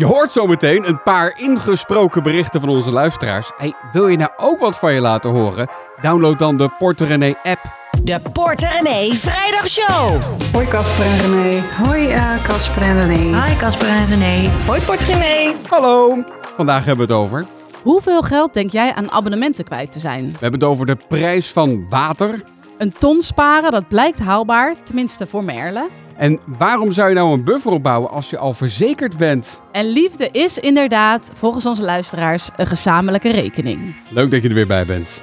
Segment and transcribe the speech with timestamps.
[0.00, 3.50] Je hoort zometeen een paar ingesproken berichten van onze luisteraars.
[3.56, 5.70] Hey, wil je nou ook wat van je laten horen?
[6.00, 7.60] Download dan de Porter René app.
[8.02, 10.22] De Porter René Vrijdagshow.
[10.52, 11.62] Hoi Casper en René.
[11.84, 13.44] Hoi eh, Casper en René.
[13.44, 14.48] Hi Casper en René.
[14.66, 15.54] Hoi Port René.
[15.68, 16.24] Hallo,
[16.54, 17.46] vandaag hebben we het over.
[17.82, 20.24] Hoeveel geld denk jij aan abonnementen kwijt te zijn?
[20.24, 22.42] We hebben het over de prijs van water.
[22.78, 25.88] Een ton sparen, dat blijkt haalbaar, tenminste voor Merle.
[26.20, 29.60] En waarom zou je nou een buffer opbouwen als je al verzekerd bent?
[29.72, 33.94] En liefde is inderdaad, volgens onze luisteraars, een gezamenlijke rekening.
[34.08, 35.22] Leuk dat je er weer bij bent.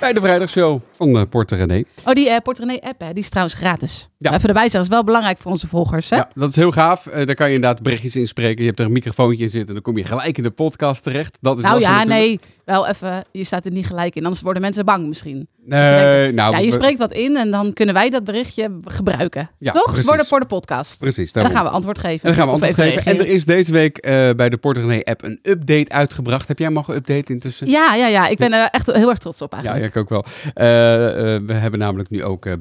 [0.00, 1.82] Bij de vrijdagshow van uh, Porter René.
[2.04, 4.08] Oh, die uh, Porter René app, hè, die is trouwens gratis.
[4.18, 4.34] Ja.
[4.34, 6.10] Even erbij zeggen, is wel belangrijk voor onze volgers.
[6.10, 6.16] Hè?
[6.16, 7.06] Ja, dat is heel gaaf.
[7.06, 8.60] Uh, daar kan je inderdaad berichtjes inspreken.
[8.60, 9.74] Je hebt er een microfoontje in zitten.
[9.74, 11.38] Dan kom je gelijk in de podcast terecht.
[11.40, 12.38] Dat is nou ja, nee.
[12.64, 14.24] Wel even, je staat er niet gelijk in.
[14.24, 15.48] Anders worden mensen bang misschien.
[15.64, 16.54] Nee, nou...
[16.54, 19.50] Ja, je spreekt wat in en dan kunnen wij dat berichtje gebruiken.
[19.58, 19.84] Ja, Toch?
[19.84, 20.06] precies.
[20.06, 20.98] Voor de, voor de podcast.
[20.98, 22.20] Precies, En dan gaan we antwoord geven.
[22.20, 23.12] En dan gaan we antwoord even geven.
[23.12, 26.48] En er is deze week eh, bij de Porter René app een update uitgebracht.
[26.48, 27.70] Heb jij hem al geüpdate intussen?
[27.70, 28.28] Ja, ja, ja.
[28.28, 29.89] Ik ben er echt heel erg trots op Ja, eigenlijk.
[29.96, 30.24] Ook wel.
[30.54, 32.56] Eh, eh, we hebben namelijk nu ook eh,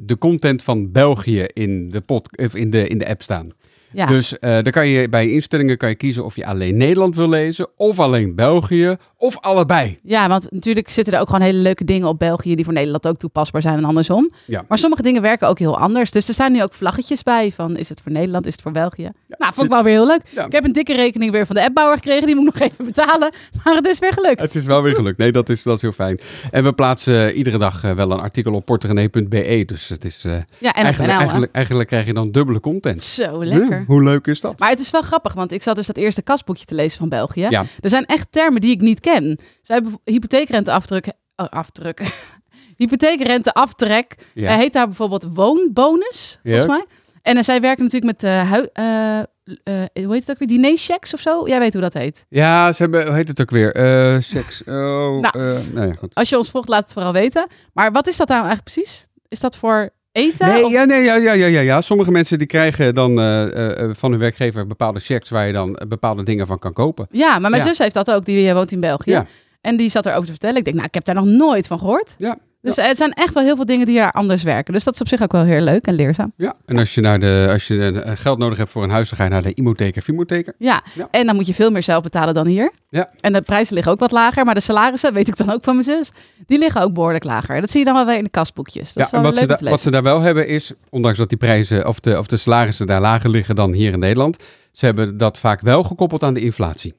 [0.00, 3.52] de content van België in de, pod, in de, in de app staan.
[3.92, 4.06] Ja.
[4.06, 7.66] Dus dan kan je bij instellingen kan je kiezen of je alleen Nederland wil lezen,
[7.76, 9.98] of alleen België, of allebei.
[10.02, 13.06] Ja, want natuurlijk zitten er ook gewoon hele leuke dingen op België die voor Nederland
[13.06, 14.30] ook toepasbaar zijn en andersom.
[14.46, 14.64] Ja.
[14.68, 16.10] Maar sommige dingen werken ook heel anders.
[16.10, 18.72] Dus er staan nu ook vlaggetjes bij van is het voor Nederland, is het voor
[18.72, 19.10] België.
[19.26, 20.22] nou, vond ik wel weer heel leuk.
[20.30, 20.46] Ja.
[20.46, 22.26] Ik heb een dikke rekening weer van de appbouwer gekregen.
[22.26, 23.30] Die moet ik nog even betalen.
[23.64, 24.40] Maar het is weer gelukt.
[24.40, 25.18] Het is wel weer gelukt.
[25.18, 26.20] Nee, dat is, dat is heel fijn.
[26.50, 29.62] En we plaatsen eh, iedere dag eh, wel een artikel op porterenee.be.
[29.66, 33.02] Dus het is Ja, en eigenlijk, NL, eigenlijk, eigenlijk krijg je dan dubbele content.
[33.02, 33.79] Zo lekker.
[33.86, 34.58] Hoe leuk is dat?
[34.58, 37.08] Maar het is wel grappig, want ik zat dus dat eerste kasboekje te lezen van
[37.08, 37.46] België.
[37.50, 37.64] Ja.
[37.80, 39.38] Er zijn echt termen die ik niet ken.
[39.62, 41.06] Zij hebben hypotheekrenteafdruk...
[41.36, 42.02] Oh, afdruk.
[42.76, 44.14] Hypotheekrenteaftrek.
[44.34, 44.48] Ja.
[44.48, 46.84] Hij heet daar bijvoorbeeld woonbonus, volgens mij.
[47.22, 49.20] En eh, zij werken natuurlijk met eh
[49.54, 50.48] eh, eh, hoe heet het ook weer?
[50.48, 51.48] Dinerchecks of zo?
[51.48, 52.26] Jij weet hoe dat heet.
[52.28, 53.74] Ja, ze hebben, hoe heet het ook weer?
[53.74, 54.60] Eh, seks.
[54.64, 55.30] Oh, Nou.
[55.30, 56.14] eh, nou goed.
[56.14, 57.46] Als je ons volgt, laat het vooral weten.
[57.72, 59.06] Maar wat is dat nou eigenlijk precies?
[59.28, 60.48] Is dat voor eten?
[60.48, 61.80] Nee, Of- ja, nee ja, ja, ja, ja, ja.
[61.80, 65.52] Sommige mensen die krijgen dan eh, eh, eh, van hun werkgever bepaalde checks waar je
[65.52, 67.06] dan bepaalde dingen van kan kopen.
[67.10, 67.68] Ja, maar mijn Ja.
[67.68, 68.24] zus heeft dat ook.
[68.24, 69.10] Die woont in België.
[69.10, 69.26] Ja.
[69.60, 70.56] En die zat er ook te vertellen.
[70.56, 72.14] Ik denk, nou, ik heb daar nog nooit van gehoord.
[72.18, 72.38] Ja.
[72.62, 74.72] Dus er zijn echt wel heel veel dingen die daar anders werken.
[74.72, 76.32] Dus dat is op zich ook wel heel leuk en leerzaam.
[76.36, 76.54] Ja.
[76.66, 79.18] En als je, naar de, als je eh, geld nodig hebt voor een huis, dan
[79.18, 80.54] ga je naar de Imotheker, Fimotheker.
[80.58, 80.82] Ja.
[80.94, 81.08] Ja.
[81.10, 82.72] en dan moet je veel meer zelf betalen dan hier.
[82.88, 83.10] Ja.
[83.20, 84.44] En de prijzen liggen ook wat lager.
[84.44, 86.10] Maar de salarissen, weet ik dan ook van mijn zus,
[86.46, 87.60] die liggen ook behoorlijk lager.
[87.60, 88.92] Dat zie je dan wel weer in de kasboekjes.
[88.92, 91.18] Dat Ja, is wel en wat leuk ze, wat ze daar wel hebben is, ondanks
[91.18, 94.42] dat die prijzen of de, of de salarissen daar lager liggen dan hier in Nederland,
[94.72, 96.94] ze hebben dat vaak wel gekoppeld aan de inflatie.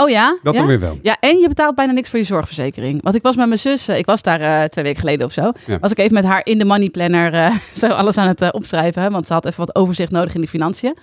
[0.00, 0.38] Oh ja?
[0.42, 0.58] Dat ja?
[0.58, 0.98] dan weer wel.
[1.02, 3.02] Ja, en je betaalt bijna niks voor je zorgverzekering.
[3.02, 5.32] Want ik was met mijn zus, eh, ik was daar eh, twee weken geleden of
[5.32, 5.52] zo.
[5.66, 5.78] Ja.
[5.78, 9.02] Was ik even met haar in de money planner eh, zo alles aan het opschrijven.
[9.02, 10.96] hè, Want ze had even wat overzicht nodig in die financiën.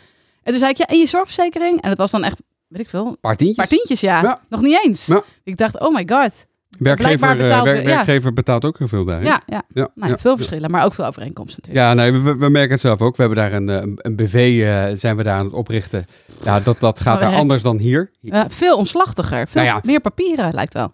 [0.43, 1.81] En toen zei ik, ja, en je zorgverzekering?
[1.81, 3.57] En het was dan echt, weet ik veel, paar tientjes.
[3.57, 4.21] paar tientjes, ja.
[4.21, 4.41] Ja.
[4.49, 5.09] Nog niet eens.
[5.43, 6.45] Ik dacht, oh my god.
[6.77, 7.85] Werkgever, eh, betaalt- werk- ja.
[7.95, 9.23] werkgever betaalt ook heel veel daar.
[9.23, 9.61] Ja, ja.
[9.73, 10.17] ja, Nou, ja.
[10.17, 11.99] veel verschillen, maar ook veel overeenkomsten natuurlijk.
[11.99, 13.15] Ja, nee, we, we merken het zelf ook.
[13.15, 16.05] We hebben daar een, eh, een, BV eh, zijn we daar aan het oprichten.
[16.43, 18.11] Ja, dat, dat gaat Oh, daar anders dan hier.
[18.47, 20.91] Veel omslachtiger, veel Nou meer papieren lijkt wel.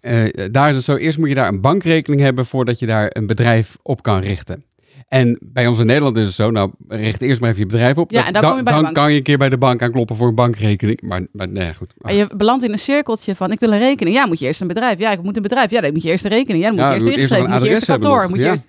[0.51, 3.27] Daar is het zo, eerst moet je daar een bankrekening hebben voordat je daar een
[3.27, 4.63] bedrijf op kan richten.
[5.13, 7.97] En bij ons in Nederland is het zo, nou, richt eerst maar even je bedrijf
[7.97, 8.11] op.
[8.11, 8.95] Ja, en dan kom je bij de dan bank.
[8.95, 11.01] kan je een keer bij de bank aankloppen voor een bankrekening.
[11.01, 11.93] Maar, maar nee, goed.
[11.97, 14.15] Maar je belandt in een cirkeltje van, ik wil een rekening.
[14.15, 14.99] Ja, moet je eerst een bedrijf.
[14.99, 15.71] Ja, ik moet een bedrijf.
[15.71, 16.63] Ja, dan moet je eerst een rekening.
[16.63, 17.49] Ja, dan moet je eerst ingeschreven.
[17.49, 18.29] Moet een je eerst een kantoor.
[18.29, 18.65] Moet je eerst...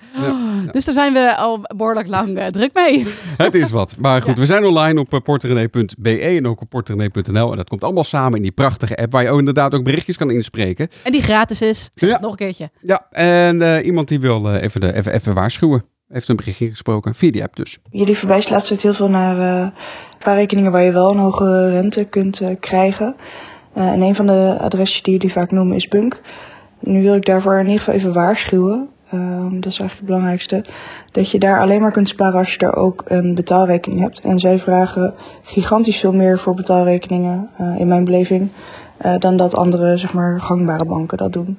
[0.73, 3.07] Dus daar zijn we al behoorlijk lang eh, druk mee.
[3.37, 3.97] Het is wat.
[3.99, 7.51] Maar goed, we zijn online op eh, porterenee.be en ook op porterenee.nl.
[7.51, 10.17] En dat komt allemaal samen in die prachtige app waar je ook inderdaad ook berichtjes
[10.17, 10.89] kan inspreken.
[11.03, 11.91] En die gratis is.
[11.95, 12.71] Zeg nog een keertje.
[12.81, 15.94] Ja, en eh, iemand die wil even, de, even, even waarschuwen.
[16.15, 17.79] Heeft een berichtje gesproken via die app dus.
[17.91, 19.71] Jullie verwijzen laatst heel veel naar eh,
[20.19, 23.17] spaarrekeningen waar je wel een hoge rente kunt eh, krijgen.
[23.73, 26.21] Eh, en een van de adressen die jullie vaak noemen is Bunk.
[26.81, 28.89] Nu wil ik daarvoor in ieder geval even waarschuwen.
[29.11, 30.65] Ehm, dat is eigenlijk het belangrijkste.
[31.13, 34.21] Dat je daar alleen maar kunt sparen als je daar ook een betaalrekening hebt.
[34.21, 38.51] En zij vragen gigantisch veel meer voor betaalrekeningen, eh, in mijn beleving,
[38.97, 41.59] eh, dan dat andere zeg maar, gangbare banken dat doen.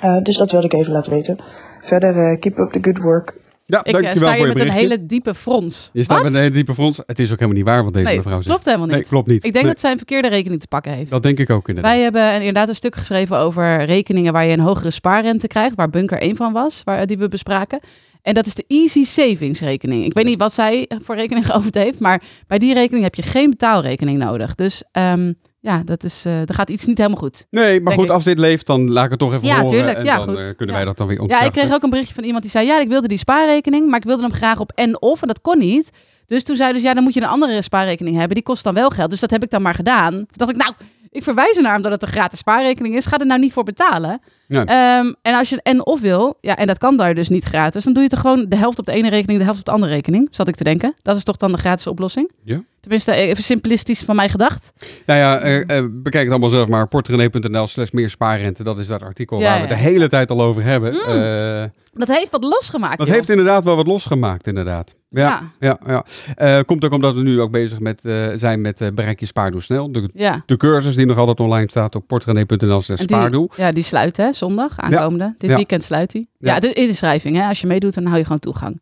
[0.00, 1.38] Eh, dus dat wilde ik even laten weten.
[1.80, 3.44] Verder, eh, keep up the good work.
[3.66, 5.90] Ja, Ik eh, dankjewel sta voor je met een hele diepe frons.
[5.92, 6.24] Je staat Wat?
[6.26, 7.00] met een hele diepe frons.
[7.06, 8.46] Het is ook helemaal niet waar wat deze Nee, mevrouw zegt.
[8.46, 8.94] klopt helemaal niet.
[8.96, 9.44] Nee, klopt niet.
[9.44, 11.10] Ik denk Nee, dat zij een verkeerde rekening te pakken heeft.
[11.10, 11.92] dat denk ik ook inderdaad.
[11.92, 15.90] Wij hebben inderdaad een stuk geschreven over rekeningen waar je een hogere spaarrente krijgt, waar
[15.90, 17.80] Bunker één van was, waar, die we bespraken.
[18.22, 20.04] En dat is de Easy Savings rekening.
[20.04, 23.22] Ik weet niet wat zij voor rekening geopend heeft, maar bij die rekening heb je
[23.22, 24.54] geen betaalrekening nodig.
[24.54, 25.32] Dus ehm,
[25.66, 27.46] ja, dat is, eh er gaat iets niet helemaal goed.
[27.50, 28.10] Nee, maar goed, ik.
[28.10, 29.68] als dit leeft, dan laat ik het toch even Ja, horen.
[29.70, 29.98] tuurlijk.
[29.98, 30.36] En Ja, dan goed.
[30.38, 30.72] eh, kunnen Ja.
[30.74, 31.60] wij dat dan weer Ja, ik ontkrachten.
[31.62, 34.04] kreeg ook een berichtje van iemand die zei, ja, ik wilde die spaarrekening, maar ik
[34.04, 35.90] wilde hem graag op en of en dat kon niet.
[36.26, 38.34] Dus toen zeiden ze, ja, dan moet je een andere spaarrekening hebben.
[38.34, 39.10] Die kost dan wel geld.
[39.10, 40.12] Dus dat heb ik dan maar gedaan.
[40.12, 40.72] Toen dacht ik, nou,
[41.16, 43.06] ik verwijs er naar omdat het een gratis spaarrekening is.
[43.06, 44.20] Ga er nou niet voor betalen.
[44.48, 44.64] Nee.
[44.64, 47.84] Ehm, en als je en of wil, ja, en dat kan daar dus niet gratis,
[47.84, 49.70] dan doe je toch gewoon de helft op de ene rekening, de helft op de
[49.70, 50.28] andere rekening.
[50.30, 50.94] Zat ik te denken.
[51.02, 52.30] Dat is toch dan de gratis oplossing?
[52.44, 52.62] Ja.
[52.80, 54.72] Tenminste, even simplistisch van mij gedacht.
[55.06, 56.88] Nou ja, eh, eh, bekijk het allemaal zelf maar.
[56.88, 58.62] portrené.nl slash meer spaarrente.
[58.62, 59.68] Dat is dat artikel Ja, waar we ja.
[59.68, 60.92] het de hele tijd al over hebben.
[60.92, 61.64] Eh,
[61.98, 62.98] Dat heeft wat losgemaakt.
[62.98, 63.16] dat joh.
[63.16, 64.96] heeft inderdaad wel wat losgemaakt, inderdaad.
[65.10, 65.78] Ja, ja.
[65.86, 66.04] ja,
[66.34, 69.26] Eh, komt ook omdat we nu ook bezig met, eh, zijn met eh, bereik je
[69.26, 69.92] spaardoel snel.
[69.92, 70.42] De, Ja.
[70.46, 73.50] de cursus die nog altijd online staat op portrené.nl die- spaardoel.
[73.56, 75.34] Ja, die sluit hè, zondag aankomende.
[75.38, 76.26] Dit weekend sluit hij.
[76.38, 76.60] Ja, Ja.
[76.60, 77.36] de inschrijving.
[77.36, 77.48] Hè.
[77.48, 78.80] Als je meedoet, dan hou je gewoon toegang.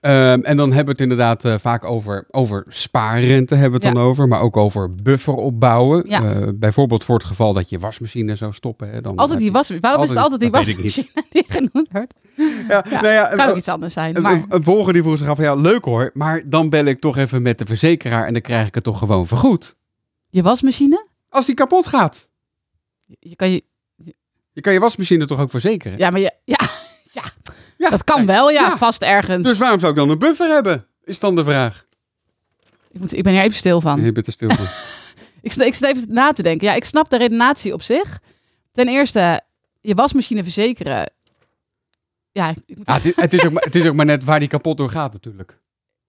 [0.00, 3.94] Ehm, en dan hebben we het inderdaad eh, vaak over, over spaarrente hebben we het
[3.96, 4.00] Ja.
[4.00, 4.28] dan over.
[4.28, 6.04] Maar ook over buffer opbouwen.
[6.08, 6.24] Ja.
[6.34, 8.90] Eh, bijvoorbeeld voor het geval dat je wasmachine zou stoppen.
[8.90, 9.70] Hè, dan Altijd die je- was.
[9.80, 12.14] Waarom is het altijd die wasmachine die genoemd wordt?
[12.68, 14.16] Ja, Ja, nou ja, kan een- ook iets anders zijn.
[14.16, 16.84] Een, Maar een, een volger die vroeg zich af, ja leuk hoor, maar dan bel
[16.84, 19.74] ik toch even met de verzekeraar en dan krijg ik het toch gewoon vergoed.
[20.28, 21.06] je wasmachine?
[21.28, 22.28] Als die kapot gaat.
[23.20, 23.64] Je kan je,
[24.52, 25.98] Je kan je wasmachine toch ook verzekeren?
[25.98, 26.58] ja, maar je, ja,
[27.78, 28.76] ja, dat kan kijk, wel, ja, ja.
[28.76, 29.46] vast ergens.
[29.46, 30.86] Dus waarom zou ik dan een buffer hebben?
[31.04, 31.84] Is dan de vraag.
[32.90, 34.04] ik, moet, ik ben hier even stil van.
[34.04, 34.66] Je bent er stil van.
[35.42, 36.66] Ik, ik zit even na te denken.
[36.66, 38.18] Ja, ik snap de redenatie op zich.
[38.72, 39.40] Ten eerste,
[39.80, 41.10] je wasmachine verzekeren.
[42.32, 44.24] Ja, ik moet Ja, het, is, het, is ook, maar- het is ook maar net
[44.24, 45.60] waar die kapot door gaat natuurlijk.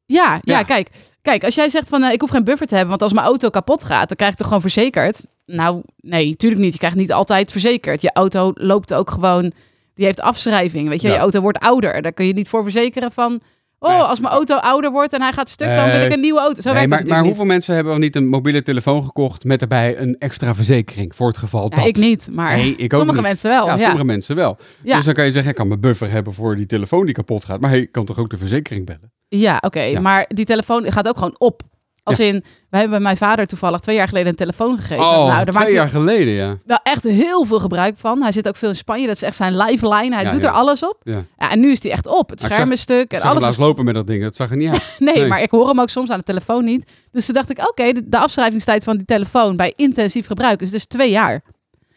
[0.06, 0.64] Ja, ja, Ja.
[0.64, 0.90] Kijk,
[1.22, 3.26] kijk, als jij zegt van eh, ik hoef geen buffer te hebben, want als mijn
[3.26, 5.24] auto kapot gaat, dan krijg ik toch gewoon verzekerd.
[5.46, 6.74] Nou, nee, tuurlijk niet.
[6.74, 8.02] Je krijgt niet altijd verzekerd.
[8.02, 9.52] Je auto loopt ook gewoon,
[10.00, 10.90] die heeft afschrijving.
[10.90, 11.14] Weet je, Ja.
[11.14, 12.02] je auto wordt ouder.
[12.02, 13.42] Daar kun je niet voor verzekeren van,
[13.80, 16.40] oh, als mijn auto ouder wordt en hij gaat stuk, dan wil ik een nieuwe
[16.40, 16.62] auto.
[16.62, 19.60] Zo Nee, maar, het maar hoeveel mensen hebben wel niet een mobiele telefoon gekocht met
[19.60, 21.72] daarbij een extra verzekering voor het geval niet.
[21.72, 21.80] dat?
[21.82, 23.28] Ja, ik niet, maar Nee, ik ook sommige niet.
[23.28, 23.66] mensen wel.
[23.66, 24.58] Ja, Ja, sommige mensen wel.
[24.84, 24.96] Ja.
[24.96, 27.46] Dus dan kan je zeggen, ik kan mijn buffer hebben voor die telefoon die kapot
[27.46, 27.62] gaat.
[27.62, 29.12] Maar hey, ik kan toch ook de verzekering bellen?
[29.28, 29.82] Ja, oké.
[29.82, 30.00] Ja.
[30.00, 31.62] Maar die telefoon gaat ook gewoon op.
[32.10, 35.04] Als in, wij hebben mijn vader toevallig twee jaar geleden een telefoon gegeven.
[35.04, 36.56] Oh, nou, daar twee jaar geleden, ja.
[36.66, 38.22] wel echt heel veel gebruik van.
[38.22, 39.08] Hij zit ook veel in Spanje.
[39.08, 40.16] Dat is echt zijn lifeline.
[40.16, 40.48] Hij Ja, doet ja.
[40.48, 40.98] er alles op.
[41.04, 41.24] ja.
[41.38, 42.30] Ja, en nu is hij echt op.
[42.30, 43.12] Het scherm is stuk.
[43.14, 43.58] En alles is...
[43.58, 44.96] lopen met dat ding, dat zag er niet uit.
[45.00, 45.28] Nee, Nee.
[45.28, 46.92] maar ik hoor hem ook soms aan de telefoon niet.
[47.12, 50.72] Dus toen dacht ik, oké, de, de afschrijvingstijd van die telefoon bij intensief gebruik is
[50.72, 51.42] dus twee jaar.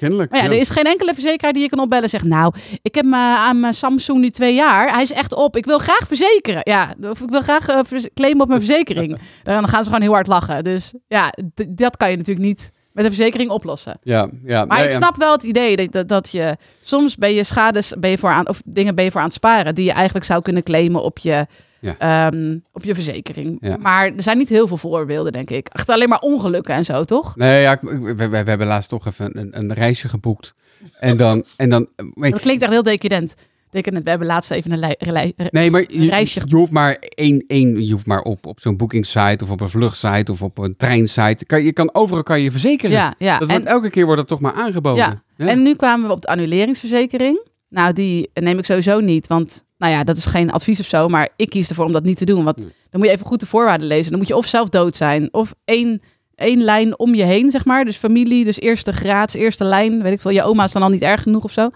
[0.02, 0.30] Kennelijk.
[0.30, 2.94] Maar ja, er is geen enkele verzekeraar die je kan opbellen en zegt, nou, ik
[2.94, 4.92] heb me aan mijn Samsung nu twee jaar.
[4.92, 5.56] Hij is echt op.
[5.56, 6.60] Ik wil graag verzekeren.
[6.64, 9.18] Ja, of ik wil graag eh, claimen op mijn verzekering.
[9.42, 10.64] Dan gaan ze gewoon heel hard lachen.
[10.64, 11.32] Dus ja,
[11.68, 13.98] dat kan je natuurlijk niet met een verzekering oplossen.
[14.02, 14.64] Ja, ja.
[14.64, 17.92] Maar nee, ik snap wel het idee dat, dat, dat je soms ben je schades
[17.98, 20.24] ben je voor aan, of dingen ben je voor aan het sparen die je eigenlijk
[20.24, 21.46] zou kunnen claimen op je,
[21.82, 21.98] Ja.
[21.98, 23.56] ehm, op je verzekering.
[23.60, 23.76] Ja.
[23.80, 25.68] Maar er zijn niet heel veel voorbeelden, denk ik.
[25.68, 27.36] Echt alleen maar ongelukken en zo, toch?
[27.36, 30.54] Nee, ja, we, we, we hebben laatst toch even een, een reisje geboekt.
[30.98, 33.34] En dan, en dan Dat klinkt echt heel decadent.
[33.70, 34.04] decadent.
[34.04, 37.86] We hebben laatst even een relei- nee, maar je, reisje je hoeft maar één, één,
[37.86, 41.44] je hoeft maar op, op zo'n bookingsite of op een vluchtsite of op een treinsite.
[41.44, 42.96] Kan, je kan overal kan je verzekeren.
[42.96, 43.38] Ja, ja.
[43.38, 45.22] Dat En, wordt, elke keer wordt het toch maar aangeboden.
[45.36, 45.46] Ja.
[45.46, 47.46] en nu kwamen we op de annuleringsverzekering.
[47.68, 51.08] Nou, die neem ik sowieso niet, want nou ja, dat is geen advies of zo,
[51.08, 52.44] maar ik kies ervoor om dat niet te doen.
[52.44, 54.10] Want dan moet je even goed de voorwaarden lezen.
[54.10, 56.02] Dan moet je of zelf dood zijn, of één,
[56.34, 57.84] één lijn om je heen, zeg maar.
[57.84, 60.30] Dus familie, dus eerste graads, eerste lijn, weet ik veel.
[60.30, 61.70] Je oma is dan al niet erg genoeg of zo.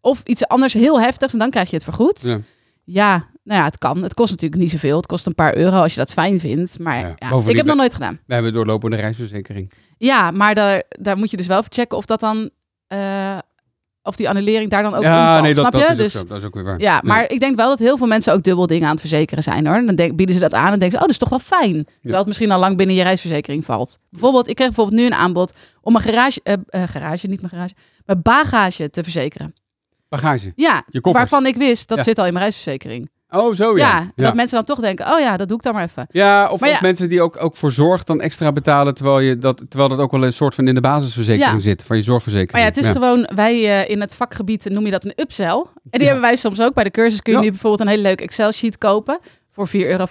[0.00, 2.20] Of iets anders heel heftigs en dan krijg je het vergoed.
[2.22, 2.40] Ja.
[2.84, 4.02] Ja, nou ja, het kan.
[4.02, 4.96] Het kost natuurlijk niet zoveel.
[4.96, 6.78] Het kost een paar euro als je dat fijn vindt.
[6.78, 8.20] Maar Ja, ik heb we- nog nooit gedaan.
[8.26, 9.72] We hebben doorlopende reisverzekering.
[9.98, 12.50] Ja, maar daar, daar moet je dus wel even checken of dat dan...
[12.86, 13.38] eh,
[14.02, 15.88] of die annulering daar dan ook in ja, valt, nee, dat, snap dat je?
[15.88, 16.26] is dus, ook zo.
[16.34, 16.80] Dat is ook weer waar.
[16.80, 17.12] Ja, Nee.
[17.12, 19.66] maar ik denk wel dat heel veel mensen ook dubbel dingen aan het verzekeren zijn
[19.66, 19.82] hoor.
[19.86, 21.84] Dan denk, bieden ze dat aan en denken ze, oh, dat is toch wel fijn.
[21.84, 23.98] Terwijl het misschien al lang binnen je reisverzekering valt.
[24.10, 27.52] Bijvoorbeeld, ik kreeg bijvoorbeeld nu een aanbod om mijn garage, eh, eh, garage, niet mijn
[27.52, 29.54] garage, mijn bagage te verzekeren.
[30.08, 30.52] Bagage.
[30.56, 32.04] Ja, waarvan ik wist, dat Ja.
[32.04, 33.10] zit al in mijn reisverzekering.
[33.30, 34.24] Oh, zo ja, ja.
[34.24, 36.06] dat mensen dan toch denken, oh ja, dat doe ik dan maar even.
[36.10, 39.88] Ja, of, mensen die ook, ook voor zorg dan extra betalen, terwijl, je dat, terwijl
[39.88, 42.52] dat ook wel een soort van in de basisverzekering zit, van je zorgverzekering.
[42.52, 45.64] Maar ja, het is gewoon, wij eh, in het vakgebied noem je dat een upsell.
[45.90, 46.74] En die hebben wij soms ook.
[46.74, 49.18] Bij de cursus kun je nu bijvoorbeeld een hele leuke Excel-sheet kopen
[49.50, 50.06] voor 4,50 euro.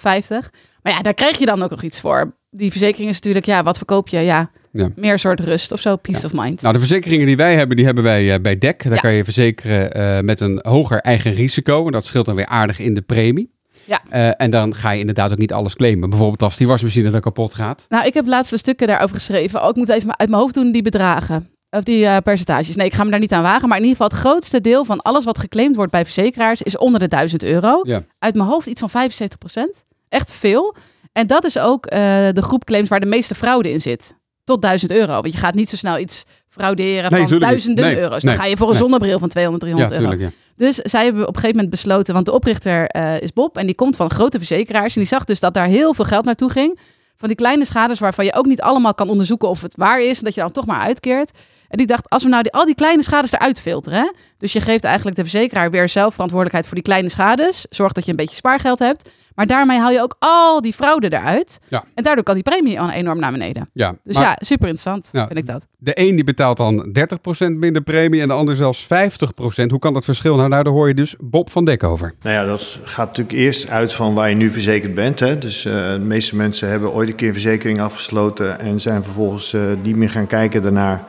[0.82, 2.36] Maar ja, daar krijg je dan ook nog iets voor.
[2.50, 4.18] Die verzekering is natuurlijk, ja, wat verkoop je?
[4.18, 4.88] Ja, Ja.
[4.96, 6.60] meer soort rust of zo, peace of mind.
[6.62, 8.82] Nou, de verzekeringen die wij hebben, die hebben wij eh, bij DEC.
[8.82, 9.00] Daar Ja.
[9.00, 11.86] kan je verzekeren eh, met een hoger eigen risico.
[11.86, 13.50] En dat scheelt dan weer aardig in de premie.
[13.84, 14.00] Ja.
[14.08, 16.08] Eh, en dan ga je inderdaad ook niet alles claimen.
[16.10, 17.86] Bijvoorbeeld als die wasmachine dan kapot gaat.
[17.88, 19.62] Nou, ik heb laatste stukken daarover geschreven.
[19.62, 21.50] Oh, ik moet even uit mijn hoofd doen die bedragen.
[21.70, 22.76] Of die percentages.
[22.76, 23.68] Nee, ik ga me daar niet aan wagen.
[23.68, 26.78] Maar in ieder geval het grootste deel van alles wat geclaimd wordt bij verzekeraars is
[26.78, 27.80] onder de 1000 euro.
[27.82, 28.02] Ja.
[28.18, 30.74] Uit mijn hoofd iets van 75% Echt veel.
[31.12, 34.14] En dat is ook de groep claims waar de meeste fraude in zit.
[34.50, 35.12] Tot 1000 euro.
[35.20, 38.22] Want je gaat niet zo snel iets frauderen Nee, van duizenden Nee, euro's.
[38.22, 40.10] Dan nee, ga je voor een zonnebril van 200, Ja, 300 euro.
[40.16, 40.38] tuurlijk, ja.
[40.56, 43.66] Dus zij hebben op een gegeven moment besloten, want de oprichter eh, is Bob en
[43.66, 44.94] die komt van grote verzekeraars.
[44.94, 46.78] En die zag dus dat daar heel veel geld naartoe ging.
[47.16, 50.20] Van die kleine schades waarvan je ook niet allemaal kan onderzoeken of het waar is.
[50.20, 51.30] Dat je dan toch maar uitkeert.
[51.68, 53.98] En die dacht, als we nou die, al die kleine schades eruit filteren.
[53.98, 54.10] Hè?
[54.38, 57.66] Dus je geeft eigenlijk de verzekeraar weer zelf verantwoordelijkheid voor die kleine schades.
[57.70, 59.08] Zorg dat je een beetje spaargeld hebt.
[59.40, 61.60] Maar daarmee haal je ook al die fraude eruit.
[61.68, 61.84] Ja.
[61.94, 63.70] En daardoor kan die premie al enorm naar beneden.
[63.72, 63.94] ja.
[64.04, 65.26] Dus maar ja, super interessant Ja.
[65.26, 65.66] vind ik dat.
[65.78, 69.70] De een die betaalt dan 30% minder premie en de ander zelfs 50%.
[69.70, 70.36] Hoe kan dat verschil?
[70.36, 72.14] Nou, daar hoor je dus Bob van Dek over.
[72.22, 75.20] Nou ja, dat gaat natuurlijk eerst uit van waar je nu verzekerd bent.
[75.20, 75.38] Hè.
[75.38, 79.52] Dus eh, de meeste mensen hebben ooit een keer een verzekering afgesloten en zijn vervolgens
[79.52, 81.04] eh, niet meer gaan kijken daarnaar.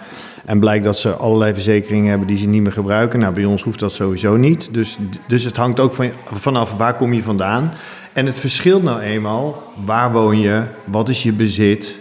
[0.45, 3.19] En blijkt dat ze allerlei verzekeringen hebben die ze niet meer gebruiken.
[3.19, 4.67] Nou, bij ons hoeft dat sowieso niet.
[4.71, 4.97] Dus,
[5.27, 7.73] dus het hangt ook van, vanaf waar kom je vandaan.
[8.13, 11.99] En het verschilt nou eenmaal waar woon je, wat is je bezit.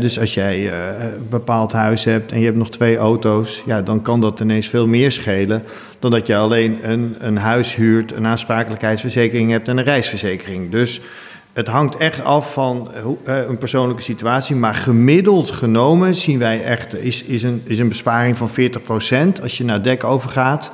[0.00, 3.82] Dus als jij eh, een bepaald huis hebt en je hebt nog twee auto's, ja,
[3.82, 5.64] dan kan dat ineens veel meer schelen
[5.98, 10.70] dan dat je alleen een, een huis huurt, een aansprakelijkheidsverzekering hebt en een reisverzekering.
[10.70, 11.00] Dus
[11.52, 12.90] het hangt echt af van
[13.24, 17.78] eh, eh, een persoonlijke situatie, maar gemiddeld genomen zien wij echt, is, is, een, is
[17.78, 19.42] een besparing van 40%.
[19.42, 20.70] Als je naar dek overgaat,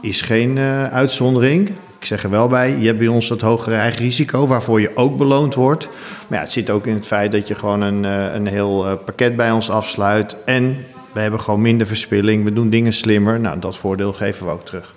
[0.00, 0.58] is geen
[0.90, 1.70] uitzondering.
[2.02, 4.90] Ik zeg er wel bij, je hebt bij ons dat hogere eigen risico, waarvoor je
[4.94, 5.88] ook beloond wordt.
[6.28, 8.86] Maar ja, het zit ook in het feit dat je gewoon een, eh, een heel
[8.86, 10.36] eh, pakket bij ons afsluit.
[10.44, 13.40] En we hebben gewoon minder verspilling, we doen dingen slimmer.
[13.40, 14.94] Nou, dat voordeel geven we ook terug.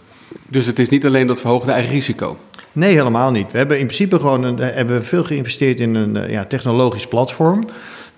[0.48, 2.38] Dus het is niet alleen dat verhoogde eigen risico.
[2.72, 3.52] Nee, helemaal niet.
[3.52, 7.66] We hebben in principe gewoon een, eh, hebben veel geïnvesteerd in een ja, technologisch platform.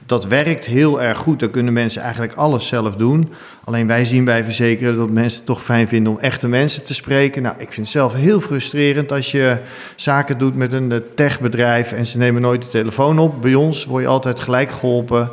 [0.07, 1.39] Dat werkt heel erg goed.
[1.39, 3.33] Daar kunnen mensen eigenlijk alles zelf doen.
[3.63, 6.93] Alleen wij zien bij verzekeren dat mensen het toch fijn vinden om echte mensen te
[6.93, 7.41] spreken.
[7.41, 9.57] Nou, ik vind het zelf heel frustrerend als je
[9.95, 13.41] zaken doet met een eh, techbedrijf en ze nemen nooit de telefoon op.
[13.41, 15.29] Bij ons word je altijd gelijk geholpen.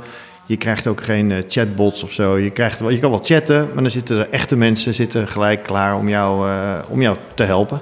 [0.47, 2.39] Je krijgt ook geen eh, chatbots of zo.
[2.39, 5.97] Je, krijgt je kan wel chatten, maar dan zitten er echte mensen zitten gelijk klaar
[5.97, 7.81] om jou, eh, om jou te helpen.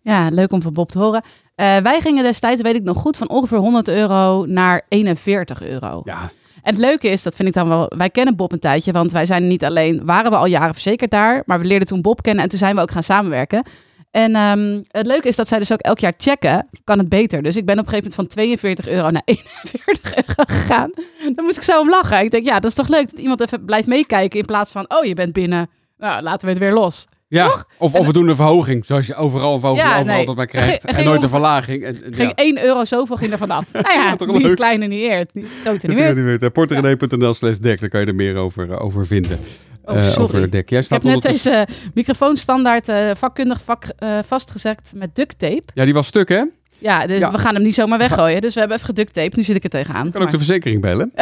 [0.00, 1.22] Ja, leuk om van Bob te horen.
[1.58, 6.00] Eh, wij gingen destijds, weet ik nog goed, van ongeveer 100 euro naar 41 euro.
[6.04, 6.20] Ja,
[6.62, 9.12] En het leuke is, dat vind ik dan wel, wij kennen Bob een tijdje, want
[9.12, 12.22] wij zijn niet alleen, waren we al jaren verzekerd daar, maar we leerden toen Bob
[12.22, 13.62] kennen en toen zijn we ook gaan samenwerken.
[14.10, 17.42] En ehm, het leuke is dat zij dus ook elk jaar checken, kan het beter.
[17.42, 20.90] Dus ik ben op een gegeven moment van 42 euro naar 41 euro gegaan.
[21.34, 22.20] Dan moest ik zo om lachen.
[22.20, 24.84] Ik denk, ja, dat is toch leuk dat iemand even blijft meekijken in plaats van,
[24.88, 25.70] oh, je bent binnen.
[25.96, 27.06] Nou, laten we het weer los.
[27.28, 27.64] Ja.
[27.78, 30.26] of, of we doen een verhoging, zoals je overal een verhoging Ja, overal nee.
[30.26, 30.84] altijd Er krijgt.
[30.84, 31.84] ging- En nooit een verlaging.
[31.84, 32.44] En, en, Ging ja.
[32.44, 33.64] 1 euro zoveel ging er vanaf.
[33.72, 34.56] Nou ja, toch het leuk.
[34.56, 36.14] kleine niet eert, niet het grote Dat niet meer.
[36.30, 36.50] niet meer.
[36.50, 39.38] Porterenee.nl slash dek, daar kan je er meer over, eh, over vinden.
[39.84, 40.22] Oh, sorry.
[40.22, 40.70] over dek.
[40.70, 43.84] Jij Ik heb net deze microfoon standaard eh, vakkundig vak,
[44.26, 45.62] vastgezet met duct tape.
[45.74, 46.42] Ja, die was stuk, hè?
[46.78, 47.30] Ja, dus Ja.
[47.30, 48.40] we gaan hem niet zomaar weggooien.
[48.40, 49.36] Dus we hebben even geduct tape.
[49.36, 50.04] Nu zit ik er tegenaan.
[50.04, 51.12] Je kan ook de verzekering bellen.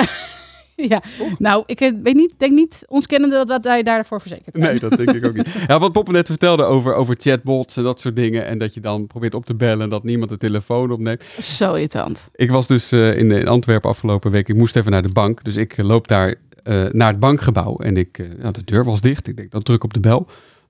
[0.93, 1.03] ja.
[1.39, 4.67] Nou, ik eh, weet niet, denk niet, ons kennende dat wij daarvoor verzekerd zijn.
[4.71, 5.55] Nee, dat denk ik ook niet.
[5.67, 8.47] Ja, wat Poppen net vertelde over, over chatbots en dat soort dingen.
[8.47, 11.23] En dat je dan probeert op te bellen en dat niemand de telefoon opneemt.
[11.39, 12.29] Zo irritant.
[12.35, 14.49] Ik was dus eh, in, in Antwerpen afgelopen week.
[14.49, 15.45] Ik moest even naar de bank.
[15.45, 16.35] Dus ik eh, loop daar
[16.93, 17.77] naar het bankgebouw.
[17.77, 19.29] En ik, ja, de deur was dicht.
[19.29, 20.27] Ik denk, dan druk op de bel.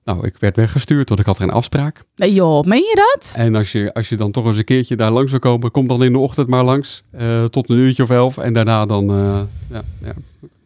[0.07, 2.03] Nou, ik werd weggestuurd, want ik had geen afspraak.
[2.15, 3.33] Nee joh, meen je dat?
[3.37, 5.87] En als je, als je dan toch eens een keertje daar langs wil komen, kom
[5.87, 7.03] dan in de ochtend maar langs.
[7.11, 8.37] eh, tot een uurtje of elf.
[8.37, 10.13] En daarna dan, eh, ja, ja.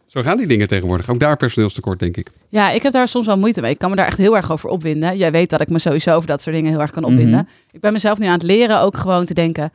[0.05, 1.09] Zo gaan die dingen tegenwoordig.
[1.09, 2.31] Ook daar personeelstekort, denk ik.
[2.49, 3.71] Ja, ik heb daar soms wel moeite mee.
[3.71, 5.17] Ik kan me daar echt heel erg over opwinden.
[5.17, 7.29] Jij weet dat ik me sowieso over dat soort dingen heel erg kan opwinden.
[7.31, 7.71] Mhm.
[7.71, 9.71] Ik ben mezelf nu aan het leren ook gewoon te denken...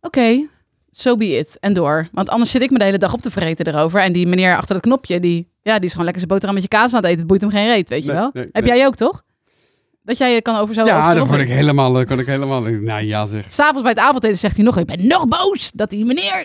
[0.00, 0.46] Oké,
[0.90, 1.56] so be it.
[1.60, 2.08] En door.
[2.12, 4.00] Want anders zit ik me de hele dag op te vreten erover.
[4.00, 6.62] En die meneer achter het knopje, die, ja, die is gewoon lekker zijn boterham met
[6.62, 7.18] je kaas aan het eten.
[7.18, 8.30] Het boeit hem geen reet, weet je Nee, wel?
[8.32, 8.76] nee, heb nee.
[8.76, 9.22] jij ook, toch?
[10.02, 12.60] Dat jij je kan over zo ja, dan word ik helemaal, dan kan ik helemaal,
[12.62, 15.90] nou ja zeg, S'avonds bij het avondeten zegt hij nog, ik ben nog boos dat
[15.90, 16.44] die meneer...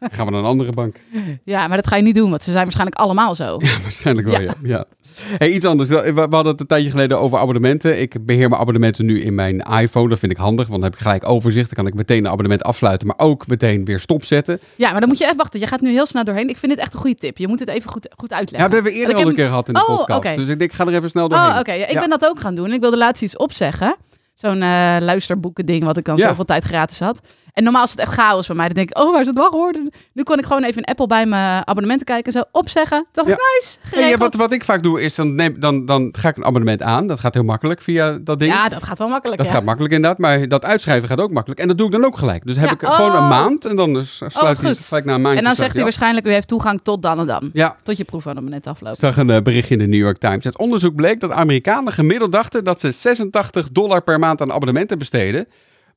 [0.00, 0.96] gaan we naar een andere bank.
[1.44, 3.58] Ja, maar dat ga je niet doen, want ze zijn waarschijnlijk allemaal zo.
[3.82, 4.46] Waarschijnlijk wel, Ja.
[4.46, 4.54] ja.
[4.62, 4.84] ja.
[5.38, 5.88] Hey, iets anders.
[5.88, 8.00] We hadden het een tijdje geleden over abonnementen.
[8.00, 10.08] Ik beheer mijn abonnementen nu in mijn iPhone.
[10.08, 11.66] Dat vind ik handig, want dan heb ik gelijk overzicht.
[11.74, 14.60] Dan kan ik meteen een abonnement afsluiten, maar ook meteen weer stopzetten.
[14.76, 15.60] Ja, maar dan moet je even wachten.
[15.60, 16.48] Je gaat nu heel snel doorheen.
[16.48, 17.38] Ik vind dit echt een goede tip.
[17.38, 18.70] Je moet het even goed, goed Ja, uitleggen.
[18.70, 20.34] dat hebben we eerder al een keer gehad in de Oh, podcast.
[20.36, 21.50] Dus ik denk, ik ga er even snel doorheen.
[21.52, 21.72] Oh, oké.
[21.72, 22.00] Ja, ik Ja.
[22.00, 22.72] ben dat ook gaan doen.
[22.72, 23.96] Ik wilde laatst iets opzeggen.
[24.34, 26.28] Zo'n eh luisterboeken ding wat ik dan Ja.
[26.28, 27.20] zoveel tijd gratis had.
[27.56, 28.66] En normaal is het echt chaos bij mij.
[28.66, 29.78] Dan denk ik, oh, waar is het wachtwoord?
[30.12, 32.32] Nu kon ik gewoon even in Apple bij mijn abonnementen kijken.
[32.32, 33.06] Zo opzeggen.
[33.12, 34.10] Dacht ik, nice, geregeld.
[34.10, 36.82] ja, wat, wat ik vaak doe is, dan, neem, dan, dan ga ik een abonnement
[36.82, 37.06] aan.
[37.06, 38.52] Dat gaat heel makkelijk via dat ding.
[38.52, 39.38] Ja, dat gaat wel makkelijk.
[39.38, 39.52] dat ja.
[39.52, 41.60] gaat makkelijk inderdaad, maar dat uitschrijven gaat ook makkelijk.
[41.60, 42.46] En dat doe ik dan ook gelijk.
[42.46, 43.28] Dus heb ik gewoon een oh.
[43.28, 44.84] maand en dan dus sluit hij goed.
[44.84, 45.38] gelijk na een maandje.
[45.38, 47.50] En dan zegt hij waarschijnlijk, u heeft toegang tot dan en dan.
[47.52, 48.94] Ja, Tot je proefabonnement afloopt.
[48.94, 50.44] Ik zag een eh, berichtje in de New York Times.
[50.44, 54.98] Het onderzoek bleek dat Amerikanen gemiddeld dachten dat ze 86 dollar per maand aan abonnementen
[54.98, 55.46] besteden.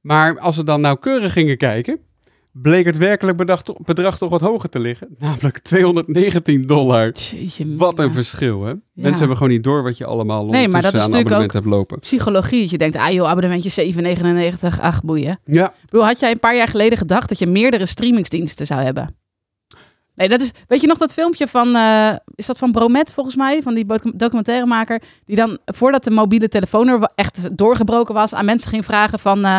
[0.01, 1.99] Maar als ze dan nauwkeurig gingen kijken,
[2.51, 5.15] bleek het werkelijk bedrag, toch- bedrag toch wat hoger te liggen.
[5.19, 7.11] Namelijk 219 dollar.
[7.11, 8.73] Jeetje, Wat een verschil, hè?
[8.93, 11.53] Mensen hebben gewoon niet door wat je allemaal Nee, maar dat is aan natuurlijk abonnement
[11.53, 11.99] hebt lopen.
[11.99, 13.93] Psychologie, dat je denkt, ah joh, abonnementje
[14.73, 15.39] 7,99, ach boeien.
[15.45, 18.81] Ja, Ik bedoel, had jij een paar jaar geleden gedacht dat je meerdere streamingsdiensten zou
[18.81, 19.15] hebben?
[20.15, 20.51] Nee, dat is.
[20.67, 21.75] Weet je nog dat filmpje van.
[21.75, 23.61] eh, is dat van Bromet volgens mij?
[23.61, 25.01] Van die docu- documentairemaker.
[25.25, 28.33] Die dan voordat de mobiele telefoon er echt doorgebroken was.
[28.33, 29.45] aan mensen ging vragen: van.
[29.45, 29.57] eh,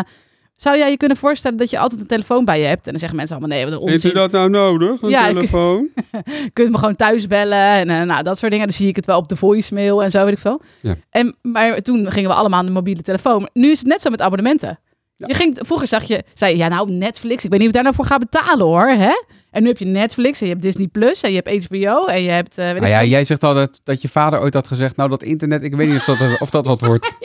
[0.61, 2.85] zou jij je kunnen voorstellen dat je altijd een telefoon bij je hebt?
[2.85, 4.21] En dan zeggen mensen allemaal: nee, wat een vindt u onzin.
[4.21, 5.87] dat nou nodig, een Ja, telefoon?
[6.43, 7.57] Je kunt me gewoon thuis bellen.
[7.57, 8.67] En eh, nou, dat soort dingen.
[8.67, 10.61] Dan zie ik het wel op de voicemail en zo, weet ik veel.
[10.81, 10.95] Ja.
[11.09, 13.49] En, maar toen gingen we allemaal aan de mobiele telefoon.
[13.53, 14.79] Nu is het net zo met abonnementen.
[15.21, 15.27] Ja.
[15.27, 17.83] Je ging, vroeger zag je, zei je, ja nou Netflix, ik weet niet of daar
[17.83, 18.87] nou voor ga betalen hoor.
[18.87, 19.11] Hè?
[19.51, 22.23] En nu heb je Netflix en je hebt Disney Plus en je hebt HBO en
[22.23, 22.55] je hebt...
[22.55, 24.95] weet ik Nou ja, jij zegt altijd dat je vader ooit had gezegd...
[24.95, 27.15] nou, dat internet, ik weet niet of dat, of dat wat wordt.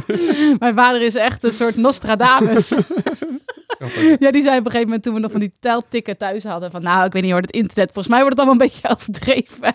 [0.58, 2.68] Mijn vader is echt een soort Nostradamus.
[4.18, 6.70] ja, die zei op een gegeven moment toen we nog van die teltikken thuis hadden.
[6.70, 8.88] Van nou, ik weet niet hoor, het internet, volgens mij wordt het allemaal een beetje
[8.94, 9.74] overdreven.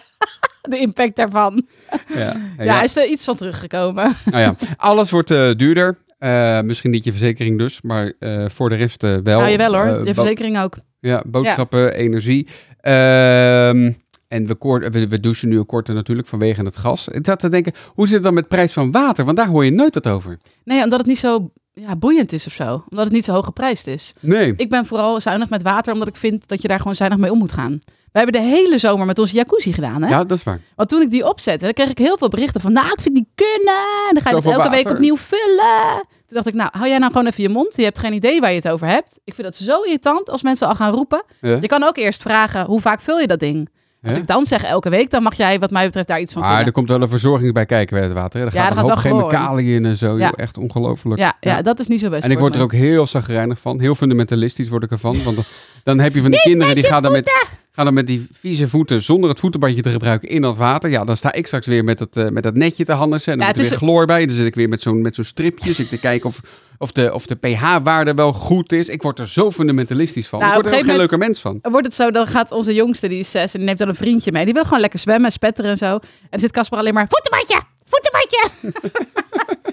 [0.62, 1.68] De impact daarvan.
[2.14, 4.16] Ja, Ja, is er iets van teruggekomen.
[4.26, 5.98] Nou ja, alles wordt eh, duurder.
[6.22, 9.40] Eh, misschien niet je verzekering dus, maar eh, voor de rest eh, wel.
[9.40, 10.78] Nou, je wel hoor, bo- verzekering ook.
[11.00, 12.48] Ja, boodschappen, energie.
[12.82, 13.92] Ehm,
[14.28, 17.08] en we, koor- we, we douchen nu korter natuurlijk vanwege het gas.
[17.08, 19.26] Ik zat te denken, hoe zit het dan met de prijs van water?
[19.26, 20.38] Want daar hoor je nooit wat over.
[20.64, 22.84] Nee, omdat het niet zo ja, boeiend is of zo.
[22.90, 24.14] Omdat het niet zo hoog geprijsd is.
[24.20, 24.54] Nee.
[24.58, 27.32] Ik ben vooral zuinig met water, omdat ik vind dat je daar gewoon zuinig mee
[27.32, 27.80] om moet gaan.
[28.12, 30.02] We hebben de hele zomer met onze jacuzzi gedaan.
[30.02, 30.10] Hè?
[30.10, 30.60] Ja, dat is waar.
[30.76, 32.74] Want toen ik die opzette, dan kreeg ik heel veel berichten van...
[32.74, 33.74] Nou, ik vind die kunnen.
[34.08, 36.04] En dan ga je het elke week opnieuw vullen.
[36.28, 37.76] Toen dacht ik, nou, hou jij nou gewoon even je mond.
[37.76, 39.20] Je hebt geen idee waar je het over hebt.
[39.24, 41.24] Ik vind dat zo irritant als mensen al gaan roepen.
[41.42, 41.58] Ja.
[41.62, 43.70] Je kan ook eerst vragen, hoe vaak vul je dat ding?
[44.04, 44.20] Als Ja.
[44.22, 46.50] ik dan zeg elke week, dan mag jij wat mij betreft daar iets van Maar
[46.52, 46.68] vinden.
[46.68, 48.40] er komt wel een verzorging bij kijken bij het water.
[48.40, 48.46] Hè.
[48.46, 50.18] Er Ja, gaat er een gaat hoop chemicaliën in en zo.
[50.18, 50.26] Ja.
[50.26, 50.32] joh.
[50.36, 51.20] Echt ongelooflijk.
[51.20, 53.80] Ja, ja, dat is niet zo best En ik word er ook heel zagrijnig van.
[53.80, 55.24] Heel fundamentalistisch word ik ervan.
[55.24, 55.38] Want
[55.84, 57.32] dan, heb je van die kinderen die gaan dan, met,
[57.72, 60.90] gaan dan met die vieze voeten zonder het voetenbadje te gebruiken in dat water.
[60.90, 63.32] Ja, dan sta ik straks weer met het, eh, met dat netje te hannissen.
[63.34, 64.26] En dan Ja, moet er weer chloor bij.
[64.26, 65.74] Dan zit ik weer met zo'n met zo'n stripje.
[65.74, 66.42] Zit ik te kijken of,
[66.78, 68.90] of de, of de pH-waarde wel goed is.
[68.90, 70.40] Ik word er zo fundamentalistisch van.
[70.40, 71.58] Nou, ik word er ook een geen leuker mens van.
[71.62, 73.88] Dan wordt het zo, dan gaat onze jongste, die is zes, en die neemt dan
[73.88, 74.46] een vriendje mee.
[74.46, 75.94] Die wil gewoon lekker zwemmen, spetteren en zo.
[75.96, 78.50] En dan zit Casper alleen maar, voetenbadje, voetenbadje.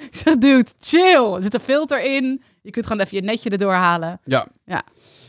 [0.01, 1.33] ik zeg, dude, chill.
[1.35, 2.43] Er zit een filter in.
[2.63, 4.21] Je kunt gewoon even je netje erdoor halen.
[4.25, 4.47] Ja.
[4.67, 4.83] Ja.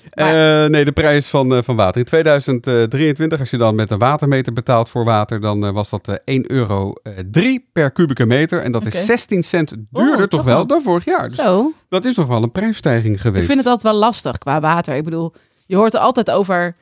[0.10, 2.00] Eh, nee, de prijs van, eh, van water.
[2.02, 6.08] In 2023, als je dan met een watermeter betaalt voor water, dan eh, was dat
[6.08, 6.94] eh 1,03 euro
[7.72, 8.62] per kubieke meter.
[8.62, 10.68] En dat is 16 cent duurder Oh, toch toch wel wel.
[10.68, 11.28] dan vorig jaar.
[11.30, 11.72] Dus Zo.
[11.90, 13.42] dat is nog wel een prijsstijging geweest.
[13.42, 14.96] Ik vind het altijd wel lastig qua water.
[14.96, 15.34] Ik bedoel,
[15.66, 16.76] je hoort er altijd over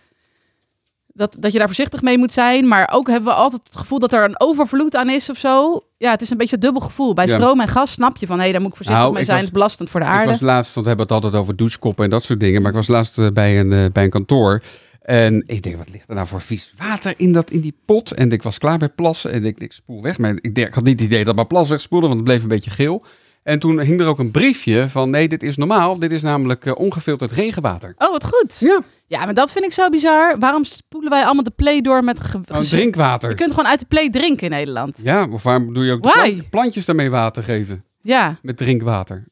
[1.18, 2.68] dat, dat je daar voorzichtig mee moet zijn.
[2.68, 5.82] Maar ook hebben we altijd het gevoel dat er een overvloed aan is of zo.
[5.98, 7.14] Ja, het is een beetje een dubbel gevoel.
[7.14, 7.36] Bij Ja.
[7.36, 9.38] stroom en gas snap je van, hé, daar moet ik voorzichtig Nou, mee ik zijn.
[9.38, 10.30] was- Het is belastend voor de Ik aarde.
[10.30, 12.62] was laatst, want we hebben het altijd over douchekoppen en dat soort dingen.
[12.62, 14.62] Maar ik was laatst eh, bij een, eh, bij een kantoor.
[15.02, 18.12] En ik denk, wat ligt er nou voor vies water in, dat, in die pot?
[18.12, 20.18] En ik was klaar met plassen en ik, ik spoel weg.
[20.18, 22.48] Maar ik, ik had niet het idee dat mijn plas wegspoelde, want het bleef een
[22.50, 23.04] beetje geel.
[23.48, 26.00] En toen hing er ook een briefje van, nee, dit is normaal.
[26.00, 27.94] Dit is namelijk eh, ongefilterd regenwater.
[27.98, 28.60] Oh, wat goed.
[28.60, 30.40] Ja, Ja, maar dat vind ik zo bizar.
[30.40, 32.20] Waarom spoelen wij allemaal de play door met...
[32.20, 33.30] Ge- gez- drinkwater.
[33.30, 35.00] Je kunt gewoon uit de play drinken in Nederland.
[35.04, 37.84] Ja, of waarom doe je ook de plant- plantjes daarmee water geven?
[38.02, 38.38] Ja.
[38.42, 39.24] Met drinkwater.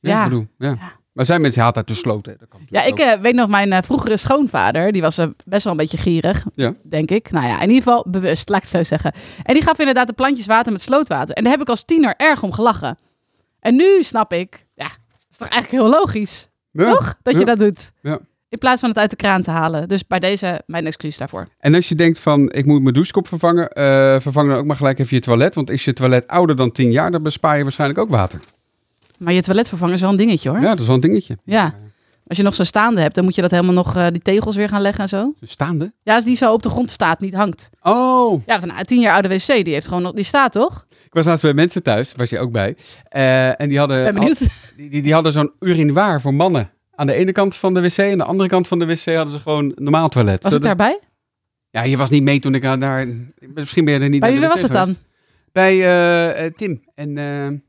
[0.00, 0.18] Ja, Ja.
[0.24, 0.78] ik bedoel, ja.
[1.12, 2.32] Maar zijn mensen haat uit de sloot, hè?
[2.38, 5.72] Dat kan Ja, ik eh, weet nog, mijn eh, vroegere schoonvader, die was best wel
[5.72, 6.72] een beetje gierig, Ja.
[6.82, 7.30] denk ik.
[7.30, 9.12] Nou ja, in ieder geval bewust, laat ik het zo zeggen.
[9.42, 11.34] En die gaf inderdaad de plantjes water met slootwater.
[11.34, 12.98] En daar heb ik als tiener erg om gelachen.
[13.64, 16.48] En nu snap ik, ja, dat is toch eigenlijk heel logisch.
[16.70, 16.92] Ja.
[16.92, 17.14] toch?
[17.22, 17.92] Dat je dat doet.
[18.02, 18.18] Ja.
[18.48, 19.88] In plaats van het uit de kraan te halen.
[19.88, 21.48] Dus bij deze mijn excuus daarvoor.
[21.58, 23.84] En als je denkt van, ik moet mijn douchekop vervangen, eh,
[24.20, 25.54] vervang dan ook maar gelijk even je toilet.
[25.54, 28.40] Want is je toilet ouder dan 10 jaar, dan bespaar je waarschijnlijk ook water.
[29.18, 30.60] Maar je toilet vervangen is wel een dingetje hoor.
[30.60, 31.38] Ja, dat is wel een dingetje.
[31.44, 31.74] Ja.
[32.26, 34.56] Als je nog zo staande hebt, dan moet je dat helemaal nog, eh, die tegels
[34.56, 35.34] weer gaan leggen en zo.
[35.40, 35.92] Staande?
[36.02, 37.70] Ja, als die zo op de grond staat, niet hangt.
[37.82, 40.86] Oh, Ja, want een tien jaar oude wc, die heeft gewoon nog, die staat toch?
[41.14, 42.76] Ik was laatst bij mensen thuis, was je ook bij.
[43.08, 46.70] Eh, en die hadden, die, die, die hadden zo'n urinoir voor mannen.
[46.94, 49.04] Aan de ene kant van de wc en aan de andere kant van de wc
[49.14, 50.42] hadden ze gewoon een normaal toilet.
[50.42, 50.98] Was ik Zodat- daarbij?
[51.70, 53.06] Ja, je was niet mee toen ik daar...
[53.54, 54.96] Misschien ben je er niet Bij wie was het dan?
[55.52, 57.62] Bij eh, eh, Tim en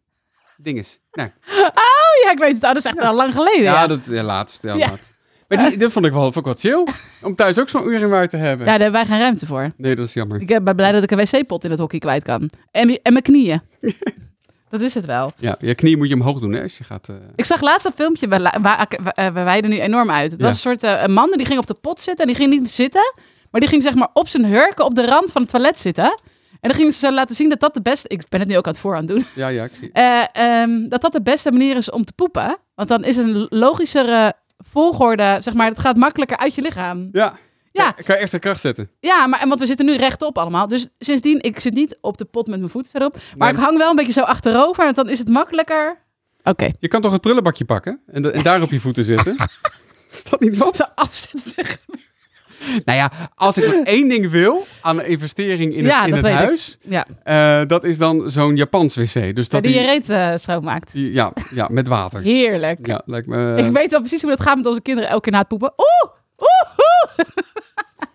[0.58, 1.00] Dinges.
[1.12, 2.64] Nou, Oh ja, ik weet het.
[2.64, 3.64] Oh, dat is echt al lang geleden.
[3.64, 4.64] Ja, Ja, dat ja, laatst.
[4.64, 4.90] Ja, Ja.
[4.90, 5.15] laatst.
[5.48, 6.54] Maar die, dat vond ik wel, vond ik wel
[6.84, 6.94] chill.
[7.24, 8.66] Om thuis ook zo'n urinoir te hebben.
[8.66, 9.72] ja daar hebben wij geen ruimte voor.
[9.78, 10.42] Nee, dat is jammer.
[10.42, 12.50] Ik ben blij dat ik een wc-pot in het hockey kwijt kan.
[12.72, 13.62] En, en mijn knieën.
[14.70, 15.32] dat is het wel.
[15.38, 17.10] Ja, je knie moet je omhoog doen hè, als je gaat...
[17.10, 18.70] eh, Ik zag laatst een filmpje, we, we,
[19.12, 20.32] eh, we wijden nu enorm uit.
[20.32, 20.46] Het Ja.
[20.46, 22.60] was een soort eh, een man die ging op de pot zitten en die ging
[22.62, 23.14] niet zitten.
[23.52, 26.20] Maar die ging zeg maar op zijn hurken op de rand van het toilet zitten.
[26.62, 28.08] En dan gingen ze zo laten zien dat dat de beste...
[28.10, 29.26] Ik ben het nu ook aan het voor aan het doen.
[29.36, 32.58] Ja, ja, ik zie Eh, ehm, dat dat de beste manier is om te poepen.
[32.76, 37.10] Want dan is een logischere volgorde, zeg maar, het gaat makkelijker uit je lichaam.
[37.12, 37.38] Ja.
[37.72, 37.94] Ja.
[37.98, 38.90] Ik kan extra kracht zetten.
[39.00, 40.68] Ja, maar en want we zitten nu rechtop allemaal.
[40.68, 43.14] Dus sindsdien, ik zit niet op de pot met mijn voeten erop.
[43.38, 43.58] Maar Nee.
[43.60, 46.04] ik hang wel een beetje zo achterover, want dan is het makkelijker.
[46.44, 46.72] Oké.
[46.80, 49.36] Je kan toch het prullenbakje pakken en, de- en daar op je voeten zitten?
[50.12, 50.76] Is dat niet wat?
[50.76, 51.66] Zo afzetten
[52.86, 56.26] Nou ja, als ik nog één ding wil aan een investering in het, Ja, in
[56.26, 59.36] huis, Ja, eh, dat is dan zo'n Japans wc.
[59.36, 60.92] Dus dat die je reet eh, schoonmaakt.
[60.92, 62.22] die- ja, ja, met water.
[62.22, 62.88] Heerlijk.
[62.88, 63.56] Ja, lijkt me.
[63.58, 65.74] Ik weet wel precies hoe dat gaat met onze kinderen elke keer na het poepen.
[65.78, 67.28] Oeh, oeh, oeh.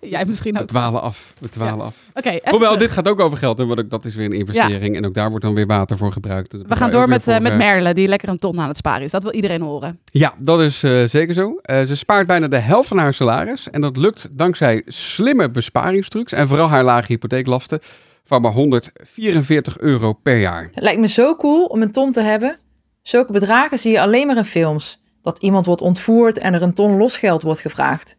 [0.08, 0.60] Jij misschien ook.
[0.60, 1.34] We dwalen af.
[1.38, 2.10] We dwalen af.
[2.14, 2.78] Hoewel, terug.
[2.78, 3.60] dit gaat ook over geld.
[3.60, 4.96] En wat ik, dat is weer een investering.
[4.96, 6.50] En ook daar wordt dan weer water voor gebruikt.
[6.50, 8.68] Dat We gaan door met, eh, voor, met eh, Merle, die lekker een ton aan
[8.68, 9.10] het sparen is.
[9.10, 9.98] Dat wil iedereen horen.
[10.04, 11.58] Ja, dat is eh, zeker zo.
[11.62, 13.70] Eh, ze spaart bijna de helft van haar salaris.
[13.70, 16.32] En dat lukt dankzij slimme besparingstrucs.
[16.32, 17.80] En vooral haar lage hypotheeklasten
[18.24, 20.62] van maar 144 euro per jaar.
[20.74, 22.58] Het lijkt me zo cool om een ton te hebben.
[23.02, 25.00] Zulke bedragen zie je alleen maar in films.
[25.22, 28.16] Dat iemand wordt ontvoerd en er een ton losgeld wordt gevraagd.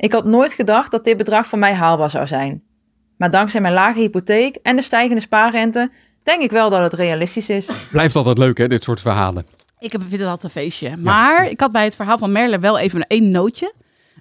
[0.00, 2.62] Ik had nooit gedacht dat dit bedrag voor mij haalbaar zou zijn.
[3.16, 5.90] Maar dankzij mijn lage hypotheek en de stijgende spaarrente
[6.22, 7.68] denk ik wel dat het realistisch is.
[7.90, 9.44] Blijft altijd leuk, hè, dit soort verhalen.
[9.78, 10.96] Ik heb- vind het altijd een feestje.
[10.96, 13.74] Maar ik had bij het verhaal van Merle wel even een één nootje.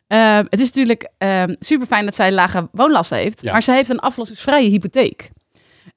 [0.07, 1.11] Eh, het is natuurlijk
[1.59, 3.41] super fijn dat zij lage woonlasten heeft.
[3.41, 3.51] Ja.
[3.51, 5.29] Maar ze heeft een aflossingsvrije hypotheek.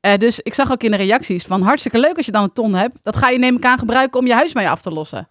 [0.00, 2.52] Eh, dus ik zag ook in de reacties van hartstikke leuk als je dan een
[2.52, 2.98] ton hebt.
[3.02, 5.28] Dat ga je neem ik aan gebruiken om je huis mee af te lossen.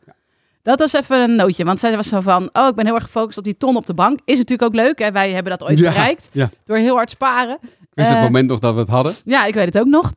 [0.64, 1.64] Dat was even een nootje.
[1.64, 3.86] Want zij was zo van, oh ik ben heel erg gefocust op die ton op
[3.86, 4.20] de bank.
[4.26, 5.00] Is natuurlijk ook leuk.
[5.00, 5.12] Hè?
[5.12, 6.30] Wij hebben dat ooit Ja, bereikt.
[6.32, 6.50] ja.
[6.66, 7.58] Door heel hard sparen.
[7.94, 9.14] Is het Eh, moment nog dat we het hadden?
[9.26, 10.12] ja, ik weet het ook nog.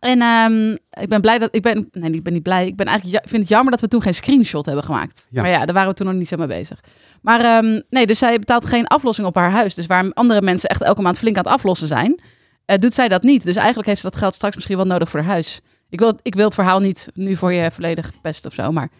[0.00, 0.70] En ehm,
[1.02, 1.88] ik ben blij dat ik ben.
[1.92, 2.66] Nee, ik ben niet blij.
[2.66, 3.28] Ik ben eigenlijk.
[3.28, 5.26] vind het jammer dat we toen geen screenshot hebben gemaakt.
[5.30, 5.42] Ja.
[5.42, 6.80] Maar ja, daar waren we toen nog niet zo mee bezig.
[7.22, 9.74] Maar ehm, nee, dus zij betaalt geen aflossing op haar huis.
[9.74, 12.20] Dus waar andere mensen echt elke maand flink aan het aflossen zijn,
[12.64, 13.44] eh, doet zij dat niet.
[13.44, 15.60] Dus eigenlijk heeft ze dat geld straks misschien wel nodig voor haar huis.
[15.88, 18.90] Ik wil, ik wil het verhaal niet nu voor je volledig pesten of zo, maar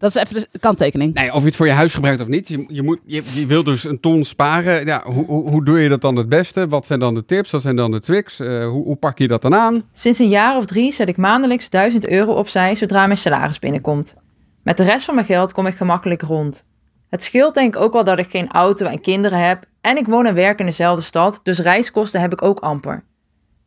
[0.00, 1.14] dat is even de kanttekening.
[1.14, 2.48] Nee, of je het voor je huis gebruikt of niet.
[2.48, 4.86] Je, je, moet, je, je wil dus een ton sparen.
[4.86, 6.68] Ja, hoe, hoe, hoe doe je dat dan het beste?
[6.68, 7.50] Wat zijn dan de tips?
[7.50, 8.40] Wat zijn dan de tricks?
[8.40, 9.82] Eh, hoe, hoe pak je dat dan aan?
[9.92, 14.14] Sinds een jaar of drie zet ik maandelijks 1000 euro opzij zodra mijn salaris binnenkomt.
[14.62, 16.64] Met de rest van mijn geld kom ik gemakkelijk rond.
[17.08, 20.06] Het scheelt denk ik ook wel dat ik geen auto en kinderen heb en ik
[20.06, 23.04] woon en werk in dezelfde stad, dus reiskosten heb ik ook amper.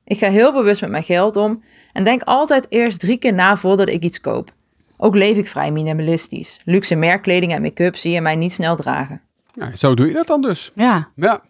[0.06, 3.58] Ik ga heel bewust met mijn geld om en denk altijd eerst drie keer na
[3.58, 4.52] voordat ik iets koop.
[4.98, 6.60] Ook leef ik vrij minimalistisch.
[6.66, 9.22] Luxe merkkleding en make-up zie je mij niet snel dragen.
[9.54, 10.72] Nou, zo doe je dat dan dus.
[10.76, 11.42] Ja, Ja,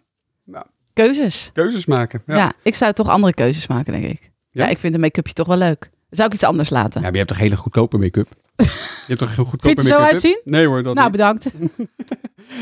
[0.92, 1.50] keuzes.
[1.52, 2.22] keuzes maken.
[2.26, 2.52] Ja, Ja.
[2.62, 4.30] ik zou toch andere keuzes maken, denk ik.
[4.50, 4.70] Ja, Ja?
[4.70, 5.90] ik vind een make-upje toch wel leuk.
[6.10, 6.92] Zou ik iets anders laten?
[6.94, 8.28] Ja, maar je hebt toch hele goedkope make-up?
[8.56, 8.64] Je
[9.06, 10.40] hebt toch heel goedkope Vind je het zo uitzien?
[10.44, 11.16] Nee hoor, dat nou, niet.
[11.16, 11.46] bedankt.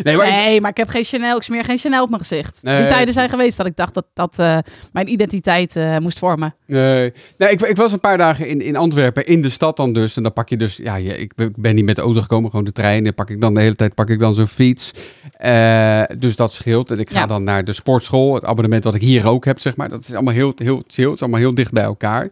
[0.02, 1.36] Nee, maar ik- Nee, maar ik heb geen Chanel.
[1.36, 2.58] Ik smeer geen Chanel op mijn gezicht.
[2.62, 2.80] Nee.
[2.82, 4.58] Die tijden zijn geweest dat ik dacht dat dat eh,
[4.92, 6.54] mijn identiteit eh, moest vormen.
[6.66, 9.92] Nee, nee ik, ik was een paar dagen in, in Antwerpen, in de stad dan
[9.92, 10.16] dus.
[10.16, 12.64] En dan pak je dus, ja, je, ik ben- niet met de auto gekomen, gewoon
[12.64, 13.04] de trein.
[13.04, 14.90] Dan pak ik dan de hele tijd pak ik dan zo'n fiets.
[15.36, 16.90] Eh, dus dat scheelt.
[16.90, 17.26] En ik ga Ja.
[17.26, 19.88] dan naar de sportschool, het abonnement wat ik hier ook heb, zeg maar.
[19.88, 22.28] Dat is allemaal heel, heel chill, het is allemaal heel dicht bij elkaar.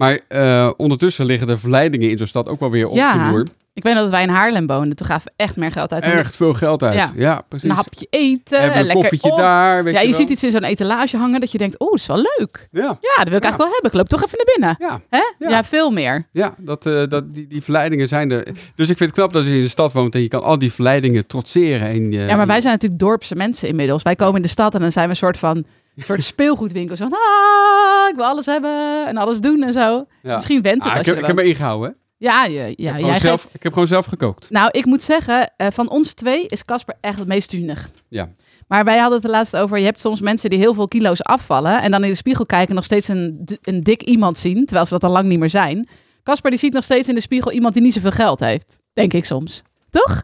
[0.00, 3.26] Maar eh, ondertussen liggen de verleidingen in zo'n stad ook wel weer op Ja.
[3.26, 3.46] de loer.
[3.74, 4.96] Ik weet dat wij in Haarlem woonden.
[4.96, 6.04] Toen gaven we echt meer geld uit.
[6.04, 6.94] Echt veel geld uit.
[6.94, 7.42] Ja, Ja.
[7.48, 7.68] precies.
[7.70, 8.58] Een hapje eten.
[8.58, 9.38] Even een lekker koffietje op.
[9.38, 11.98] daar, weet Ja, je, ziet iets in zo'n etalage hangen dat je denkt, oh, dat
[11.98, 12.68] is wel leuk.
[12.70, 13.30] Ja, Ja, dat wil ik Ja.
[13.30, 13.90] eigenlijk wel hebben.
[13.90, 14.76] Ik loop toch even naar binnen.
[15.10, 15.18] ja.
[15.38, 15.48] Hè?
[15.48, 15.64] Ja.
[15.64, 16.26] Veel meer.
[16.32, 18.44] Ja, dat, eh, dat, die, die verleidingen zijn er.
[18.74, 20.58] Dus ik vind het knap dat je in de stad woont en je kan al
[20.58, 21.88] die verleidingen trotseren.
[21.88, 24.02] En, Ja, maar wij zijn natuurlijk dorpse mensen inmiddels.
[24.02, 25.64] Wij komen in de stad en dan zijn we een soort van
[26.00, 26.96] een soort speelgoedwinkel.
[26.96, 30.04] Zo van, ah, ik wil alles hebben en alles doen en zo.
[30.22, 30.34] Ja.
[30.34, 31.88] Misschien went het Ah, als ik, heb, ik heb me ingehouden.
[31.90, 31.96] Hè?
[32.16, 34.50] Ja, je, ja, ik, heb jij geeft- zelf, ik heb gewoon zelf gekookt.
[34.50, 37.88] Nou, ik moet zeggen, eh, van ons twee is Casper echt het meest tunig.
[38.08, 38.28] Ja.
[38.68, 41.22] Maar wij hadden het er laatst over, je hebt soms mensen die heel veel kilo's
[41.22, 44.64] afvallen en dan in de spiegel kijken en nog steeds een, een dik iemand zien,
[44.64, 45.88] terwijl ze dat al lang niet meer zijn.
[46.22, 48.76] Casper die ziet nog steeds in de spiegel iemand die niet zoveel geld heeft.
[48.92, 49.62] Denk ik soms.
[49.90, 50.22] Toch?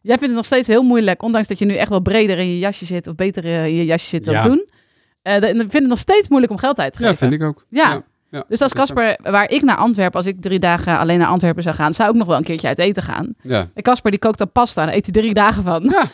[0.00, 2.46] Jij vindt het nog steeds heel moeilijk, ondanks dat je nu echt wel breder in
[2.48, 4.42] je jasje zit of beter eh, in je jasje zit dan Ja.
[4.42, 4.68] toen.
[5.24, 7.28] Eh, dan vind het nog steeds moeilijk om geld uit te Ja, geven.
[7.28, 7.64] vind ik ook.
[7.68, 8.02] Ja.
[8.30, 8.44] ja.
[8.48, 11.74] Dus als Casper, waar ik naar Antwerpen, als ik drie dagen alleen naar Antwerpen zou
[11.74, 13.34] gaan, zou ik nog wel een keertje uit eten gaan.
[13.42, 13.68] Ja.
[13.74, 15.82] En Casper die kookt dan pasta, daar eet hij drie dagen van.
[15.82, 16.04] Ja,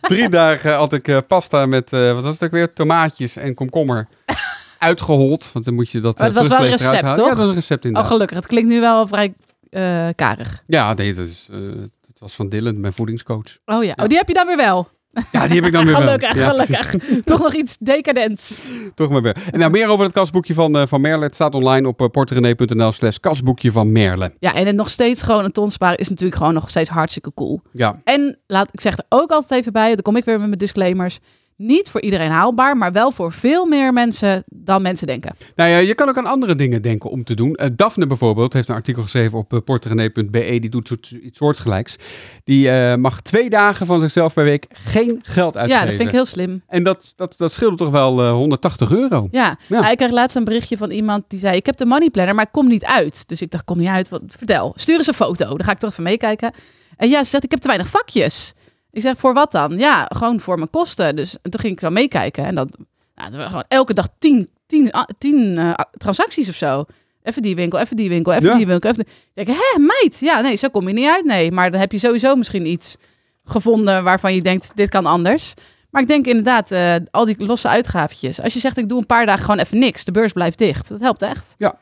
[0.00, 3.54] drie dagen had ik eh, pasta met, eh, wat was het ook weer, tomaatjes en
[3.54, 4.08] komkommer
[4.78, 5.52] uitgehold.
[5.52, 7.08] Want dan moet je dat Maar eh, het was wel een recept, halen.
[7.08, 7.28] Ja, toch?
[7.28, 8.12] dat was een recept Oh, inderdaad.
[8.12, 8.36] gelukkig.
[8.36, 9.34] Het klinkt nu wel vrij
[9.70, 10.62] eh, karig.
[10.66, 11.58] ja, nee, dat, is, eh,
[12.00, 13.56] dat was van Dylan, mijn voedingscoach.
[13.64, 14.88] Oh ja, oh, die heb je dan weer wel.
[15.32, 16.02] Ja, die heb ik dan weer wel.
[16.02, 17.20] Gelukkig, Ja.
[17.24, 18.62] Toch nog iets decadents.
[18.94, 19.36] Toch maar weer.
[19.50, 21.24] En nou, meer over het kasboekje van, eh, van Merle.
[21.24, 24.34] Het staat online op uh, porterenee.nl slash kasboekje van Merle.
[24.38, 27.32] Ja, en het nog steeds gewoon een ton sparen is natuurlijk gewoon nog steeds hartstikke
[27.34, 27.60] cool.
[27.72, 30.46] Ja, En laat, ik zeg er ook altijd even bij, dan kom ik weer met
[30.46, 31.18] mijn disclaimers.
[31.56, 35.34] Niet voor iedereen haalbaar, maar wel voor veel meer mensen dan mensen denken.
[35.54, 37.54] Nou ja, je kan ook aan andere dingen denken om te doen.
[37.54, 40.58] Eh, Daphne bijvoorbeeld heeft een artikel geschreven op uh, porterenee.be.
[40.60, 41.96] Die doet iets soortgelijks.
[42.44, 45.80] Die eh, mag twee dagen van zichzelf per week geen geld uitgeven.
[45.80, 46.62] Ja, dat vind ik heel slim.
[46.66, 49.28] En dat, dat, dat scheelde toch wel eh, 180 euro.
[49.30, 49.56] Ja, Ja.
[49.68, 52.34] Nou, ik kreeg laatst een berichtje van iemand die zei: Ik heb de money planner,
[52.34, 53.28] maar ik kom niet uit.
[53.28, 54.08] Dus ik dacht: Kom niet uit.
[54.08, 54.72] Wat, vertel.
[54.76, 55.46] Stuur eens een foto.
[55.48, 56.52] Dan ga ik toch even meekijken.
[56.96, 58.52] En ja, ze zegt: Ik heb te weinig vakjes.
[58.92, 59.78] Ik zeg: Voor wat dan?
[59.78, 61.16] Ja, gewoon voor mijn kosten.
[61.16, 62.44] Dus en toen ging ik zo meekijken.
[62.44, 62.68] En dat,
[63.14, 66.84] nou, dat waren gewoon elke dag tien, tien, tien eh, transacties of zo.
[67.22, 68.56] Even die winkel, even die winkel, even Ja.
[68.56, 68.90] die winkel.
[68.90, 69.14] Even die...
[69.34, 70.18] Ik denk, hè, meid?
[70.20, 71.24] Ja, nee, zo kom je niet uit.
[71.24, 72.96] Nee, maar dan heb je sowieso misschien iets
[73.44, 75.54] gevonden waarvan je denkt, dit kan anders.
[75.90, 78.40] Maar ik denk inderdaad, eh, al die losse uitgaafjes.
[78.40, 80.04] Als je zegt, ik doe een paar dagen gewoon even niks.
[80.04, 80.88] De beurs blijft dicht.
[80.88, 81.54] Dat helpt echt.
[81.58, 81.74] Ja.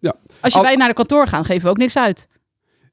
[0.00, 0.12] Ja.
[0.40, 2.26] Als je Al- wij naar de kantoor gaan, geven we ook niks uit.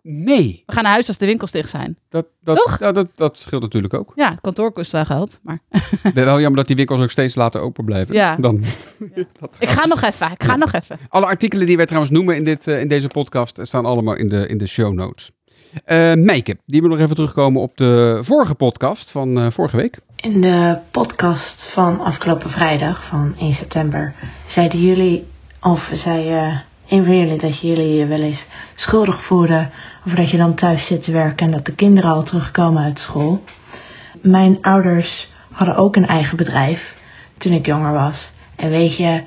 [0.07, 1.97] Nee, We gaan naar huis als de winkels dicht zijn.
[2.09, 2.79] dat, dat, Toch?
[2.79, 4.11] ja, dat, dat scheelt natuurlijk ook.
[4.15, 5.39] Ja, het kantoor kost wel geld.
[5.43, 5.59] Maar
[6.13, 8.15] Wel jammer dat die winkels ook steeds later open blijven.
[8.15, 8.35] Ja.
[8.35, 8.63] Dan,
[9.59, 10.31] ik ga nog even.
[10.31, 10.97] Ik ga nog even.
[11.09, 14.29] alle artikelen die wij trouwens noemen in, dit, eh, in deze podcast staan allemaal in
[14.29, 15.31] de, in de show notes.
[15.85, 19.99] Eh Meike, die wil nog even terugkomen op de vorige podcast van eh, vorige week.
[20.15, 24.15] In de podcast van afgelopen vrijdag, van 1 september,
[24.47, 25.27] zeiden jullie,
[25.61, 28.43] of zei eh, een van jullie dat jullie je wel eens
[28.75, 29.71] schuldig voelden
[30.05, 32.99] over dat je dan thuis zit te werken en dat de kinderen al terugkomen uit
[32.99, 33.43] school.
[34.21, 36.93] Mijn ouders hadden ook een eigen bedrijf
[37.37, 38.31] toen ik jonger was.
[38.55, 39.21] En weet je,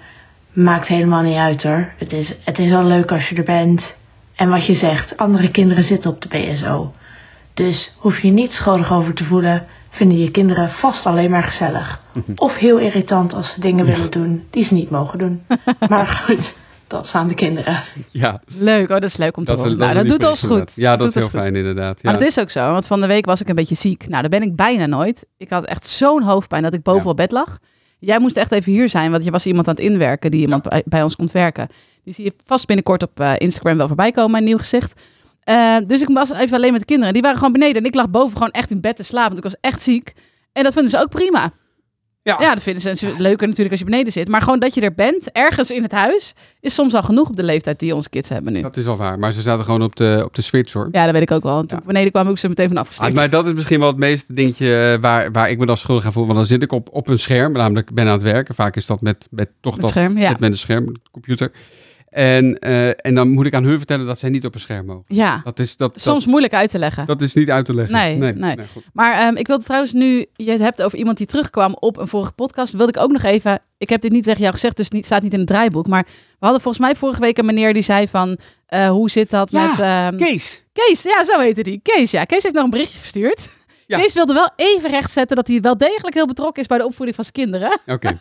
[0.53, 1.93] maakt helemaal niet uit hoor.
[1.99, 3.95] Het is, het is wel leuk als je er bent.
[4.35, 6.93] En wat je zegt, andere kinderen zitten op de BSO.
[7.55, 12.01] Dus hoef je niet schuldig over te voelen, vinden je kinderen vast alleen maar gezellig.
[12.37, 15.43] Of heel irritant als ze dingen willen doen die ze niet mogen doen.
[15.89, 16.55] Maar goed,
[16.89, 17.85] dat is aan de kinderen.
[18.11, 18.83] Ja, Leuk.
[18.83, 19.79] Oh, dat is leuk om te dat, horen.
[19.79, 20.73] dat, nou, dat doet ons goed.
[20.77, 21.33] Ja, dat, is heel goed.
[21.33, 22.03] fijn inderdaad.
[22.03, 22.11] Ja.
[22.11, 24.09] Maar dat is ook zo, want van de week was ik een beetje ziek.
[24.09, 25.27] Nou, daar ben ik bijna nooit.
[25.37, 27.11] Ik had echt zo'n hoofdpijn dat ik boven Ja.
[27.11, 27.59] op bed lag.
[27.99, 30.63] Jij moest echt even hier zijn, want je was iemand aan het inwerken die iemand
[30.69, 31.69] bij, bij ons komt werken.
[32.05, 35.01] Die zie je vast binnenkort op eh, Instagram wel voorbij komen, een nieuw gezicht.
[35.43, 37.13] Eh, dus ik was even alleen met de kinderen.
[37.13, 39.45] Die waren gewoon beneden en ik lag boven gewoon echt in bed te slapen, want
[39.45, 40.13] ik was echt ziek.
[40.53, 41.51] En dat vinden ze ook prima.
[42.23, 42.37] Ja.
[42.41, 44.29] Ja, dat vinden ze leuker natuurlijk als je beneden zit.
[44.29, 47.37] Maar gewoon dat je er bent, ergens in het huis, is soms al genoeg op
[47.37, 48.61] de leeftijd die onze kids hebben nu.
[48.63, 49.19] Dat is al waar.
[49.19, 50.89] Maar ze zaten gewoon op de, op de switch hoor.
[50.91, 51.59] Ja, dat weet ik ook wel.
[51.59, 53.15] En Toen ik beneden kwam, heb ik ze meteen van Ah, afgestuurd.
[53.15, 56.05] maar dat is misschien wel het meeste dingetje eh, waar, waar ik me dan schuldig
[56.05, 56.25] aan voel.
[56.25, 58.55] Want dan zit ik op, op een scherm, namelijk ik ben aan het werken.
[58.55, 60.31] Vaak is dat met, met toch Met dat, scherm, ja.
[60.31, 61.53] met, met een scherm, computer.
[62.19, 64.87] En, eh, en dan moet ik aan hun vertellen dat zij niet op een scherm
[64.87, 65.05] mogen.
[65.09, 67.07] Ja, Dat is, dat, soms dat, moeilijk uit te leggen.
[67.07, 67.95] dat is niet uit te leggen.
[68.19, 68.57] Nee, nee.
[68.73, 68.85] goed.
[68.93, 72.09] Maar ehm, ik wilde trouwens nu, je het hebt over iemand die terugkwam op een
[72.09, 74.87] vorige podcast, wilde ik ook nog even, ik heb dit niet tegen jou gezegd, dus
[74.91, 77.73] het staat niet in het draaiboek, maar we hadden volgens mij vorige week een meneer
[77.73, 79.79] die zei van, eh, hoe zit dat Ja, met...
[79.79, 80.65] ehm, Kees.
[80.73, 81.81] Kees, ja, zo heette die.
[81.83, 82.25] Kees, ja.
[82.25, 83.51] Kees heeft nog een berichtje gestuurd.
[83.87, 83.99] Ja.
[83.99, 87.17] Kees wilde wel even rechtzetten dat hij wel degelijk heel betrokken is bij de opvoeding
[87.17, 87.81] van zijn kinderen.
[87.87, 88.21] Oké.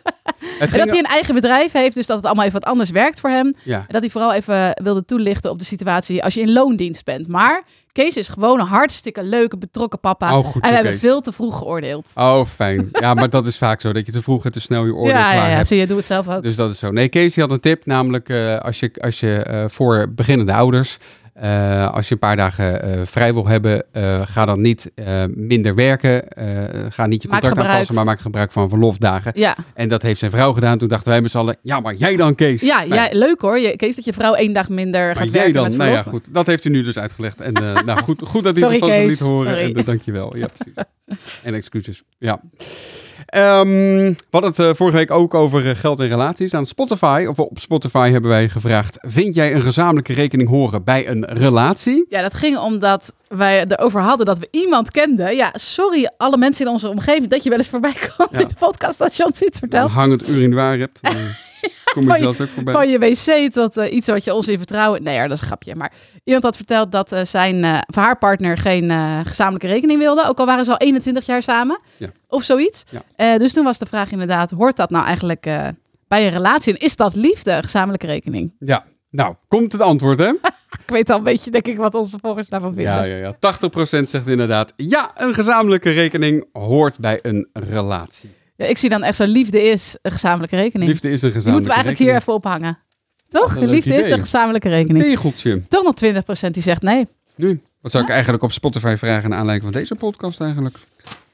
[0.58, 3.30] dat hij een eigen bedrijf heeft, dus dat het allemaal even wat anders werkt voor
[3.30, 3.54] hem.
[3.62, 3.78] ja.
[3.78, 7.28] En dat hij vooral even wilde toelichten op de situatie als je in loondienst bent.
[7.28, 10.38] Maar Kees is gewoon een hartstikke leuke, betrokken papa.
[10.38, 11.00] Oh, goed en zo, we hebben Kees.
[11.00, 12.10] veel te vroeg geoordeeld.
[12.14, 12.88] Oh, fijn.
[12.92, 13.92] Ja, maar dat is vaak zo.
[13.92, 15.68] Dat je te vroeg en te snel je oordeel ja, klaar ja, ja, hebt.
[15.68, 16.42] zie je, doe het zelf ook.
[16.42, 16.90] Dus dat is zo.
[16.90, 20.52] Nee, Kees die had een tip, namelijk eh, als je, als je eh, voor beginnende
[20.52, 20.98] ouders,
[21.40, 24.90] eh, als je een paar dagen eh, vrij wil hebben, eh, ga dan niet
[25.34, 26.24] minder werken.
[26.88, 29.32] ga niet je contract aanpassen, maar maak gebruik van verlofdagen.
[29.34, 30.78] Ja, En dat heeft zijn vrouw gedaan.
[30.78, 32.62] Toen dachten wij met z'n allen, ja, maar jij dan, Kees?
[32.62, 33.58] ja, Nou, ja, leuk hoor.
[33.58, 35.68] Je, Kees, dat je vrouw één dag minder maar gaat jij werken dan?
[35.68, 36.34] met Nou ja, goed.
[36.34, 37.40] Dat heeft u nu dus uitgelegd.
[37.40, 37.52] En
[37.84, 39.50] nou, goed, goed dat u Sorry, het van liet horen.
[39.50, 39.64] Sorry.
[39.64, 40.36] En uh, dankjewel.
[40.36, 40.74] Ja, precies.
[41.46, 42.02] en excuses.
[42.18, 42.40] Ja.
[43.26, 46.54] Ehm, we hadden het eh, vorige week ook over eh, geld en relaties.
[46.54, 48.98] Aan Spotify, of op Spotify hebben wij gevraagd...
[49.00, 52.06] Vind jij een gezamenlijke rekening horen bij een relatie?
[52.08, 55.36] Ja, dat ging omdat wij erover hadden dat we iemand kenden.
[55.36, 58.40] Ja, sorry alle mensen in onze omgeving dat je wel eens voorbij komt Ja.
[58.40, 59.90] in de podcast als Jan iets Een vertelt.
[59.90, 61.00] hangend urinoir hebt,
[61.94, 62.74] kom je Van je- zelfs ook voorbij.
[62.74, 65.02] Van je wc tot eh, iets wat je ons in vertrouwen...
[65.02, 65.74] Nee, ja, dat is een grapje.
[65.74, 65.92] Maar
[66.24, 68.90] iemand had verteld dat eh, zijn, of haar partner geen
[69.26, 70.26] gezamenlijke rekening wilde.
[70.28, 71.80] Ook al waren ze al 21 jaar samen.
[71.96, 72.08] Ja.
[72.28, 72.84] Of zoiets.
[73.16, 73.38] Ja.
[73.38, 75.42] Dus toen was de vraag inderdaad, hoort dat nou eigenlijk
[76.08, 76.74] bij een relatie?
[76.74, 78.52] En is dat liefde, gezamenlijke rekening?
[78.58, 80.32] Ja, nou, komt het antwoord, hè?
[80.86, 82.92] Ik weet al een beetje, denk ik, wat onze volgers daarvan vinden.
[82.92, 83.34] Ja, ja, ja.
[84.04, 84.72] 80% zegt inderdaad...
[84.76, 88.30] Ja, een gezamenlijke rekening hoort bij een relatie.
[88.58, 90.90] Ja, ik zie dan echt zo, liefde is een gezamenlijke rekening.
[90.90, 92.38] Liefde is een gezamenlijke Die moeten we eigenlijk hier rekening.
[92.38, 92.78] even ophangen.
[93.28, 93.56] Toch?
[93.56, 95.04] een liefde is een gezamenlijke rekening.
[95.04, 95.62] Tegeltje.
[95.68, 95.94] Toch nog
[96.48, 97.06] 20% die zegt nee.
[97.34, 97.60] Nu.
[97.80, 100.76] Wat zou ik eigenlijk op Spotify vragen naar aanleiding van deze podcast eigenlijk?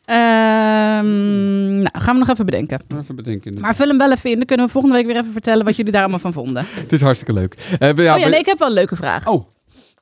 [0.04, 2.80] Ehm, nou, gaan we nog even bedenken.
[3.00, 3.60] Even bedenken.
[3.60, 4.36] Maar vul hem wel even in.
[4.36, 6.66] Dan kunnen we volgende week weer even vertellen wat jullie daar allemaal van vonden.
[6.80, 7.54] Het is hartstikke leuk.
[7.78, 9.26] Eh, we- ja, oh ja, we- nee, ik heb wel een leuke vraag.
[9.26, 9.46] Oh,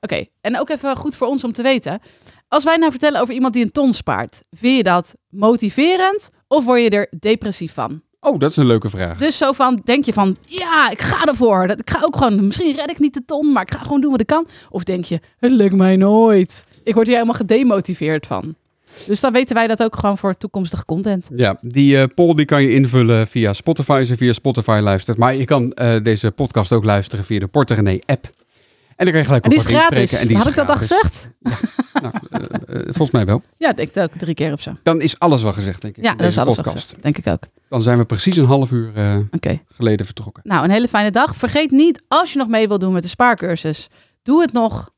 [0.00, 2.00] Oké, en ook even goed voor ons om te weten.
[2.52, 6.64] Als wij nou vertellen over iemand die een ton spaart, vind je dat motiverend of
[6.64, 8.02] word je er depressief van?
[8.20, 9.18] Oh, dat is een leuke vraag.
[9.18, 11.66] Dus zo van, denk je van, ja, ik ga ervoor.
[11.66, 14.00] Dat, ik ga ook gewoon, misschien red ik niet de ton, maar ik ga gewoon
[14.00, 14.46] doen wat ik kan.
[14.70, 16.64] Of denk je, het lukt mij nooit.
[16.84, 18.54] Ik word hier helemaal gedemotiveerd van.
[19.06, 21.30] Dus dan weten wij dat ook gewoon voor toekomstige content.
[21.36, 25.18] Ja, die eh, poll die kan je invullen via Spotify als je via Spotify luistert.
[25.18, 28.30] Maar je kan eh, deze podcast ook luisteren via de Porter René app.
[29.02, 30.20] En dan kan je gelijk En op die is gratis.
[30.20, 31.28] En die is Had ik dat al gezegd?
[32.02, 33.42] Nou, eh, eh, volgens mij wel.
[33.56, 34.10] Ja, ik ook.
[34.16, 34.76] Drie keer of zo.
[34.82, 36.04] Dan is alles wel gezegd, denk ik.
[36.04, 36.84] Ja, dat is alles al podcast.
[36.84, 37.02] gezegd.
[37.02, 37.42] Denk ik ook.
[37.68, 39.18] Dan zijn we precies een half uur eh,
[39.74, 40.42] geleden vertrokken.
[40.46, 41.36] Nou, een hele fijne dag.
[41.36, 43.88] Vergeet niet, als je nog mee wilt doen met de spaarcursus,
[44.22, 44.90] doe het nog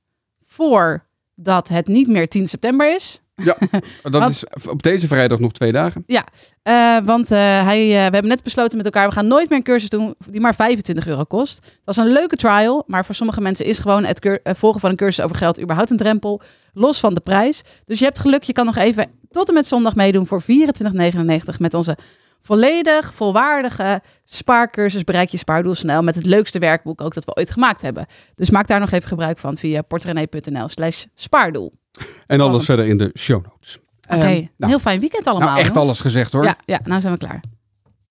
[0.47, 3.21] voordat het niet meer 10 september is.
[3.35, 3.57] Ja,
[4.03, 6.05] dat Want- is op deze vrijdag nog twee dagen.
[6.63, 9.59] Eh, want eh, hij, eh, we hebben net besloten met elkaar, we gaan nooit meer
[9.59, 11.61] een cursus doen die maar 25 euro kost.
[11.85, 14.97] Dat is een leuke trial, maar voor sommige mensen is gewoon het volgen van een
[14.97, 16.41] cursus over geld überhaupt een drempel,
[16.73, 17.63] los van de prijs.
[17.85, 20.47] Dus je hebt geluk, je kan nog even tot en met zondag meedoen voor 24,99
[21.59, 21.97] met onze
[22.41, 27.51] volledig volwaardige spaarcursus Bereik je spaardoel snel met het leukste werkboek ook dat we ooit
[27.51, 28.07] gemaakt hebben.
[28.35, 31.73] Dus maak daar nog even gebruik van via portrenee.nl slash spaardoel.
[32.27, 33.79] En alles verder in de show notes.
[34.09, 35.49] Oké, Ehm, een nou, heel fijn weekend allemaal.
[35.49, 35.85] nou, echt jongens.
[35.85, 36.45] alles gezegd hoor.
[36.45, 37.43] Ja, ja, nou zijn we klaar.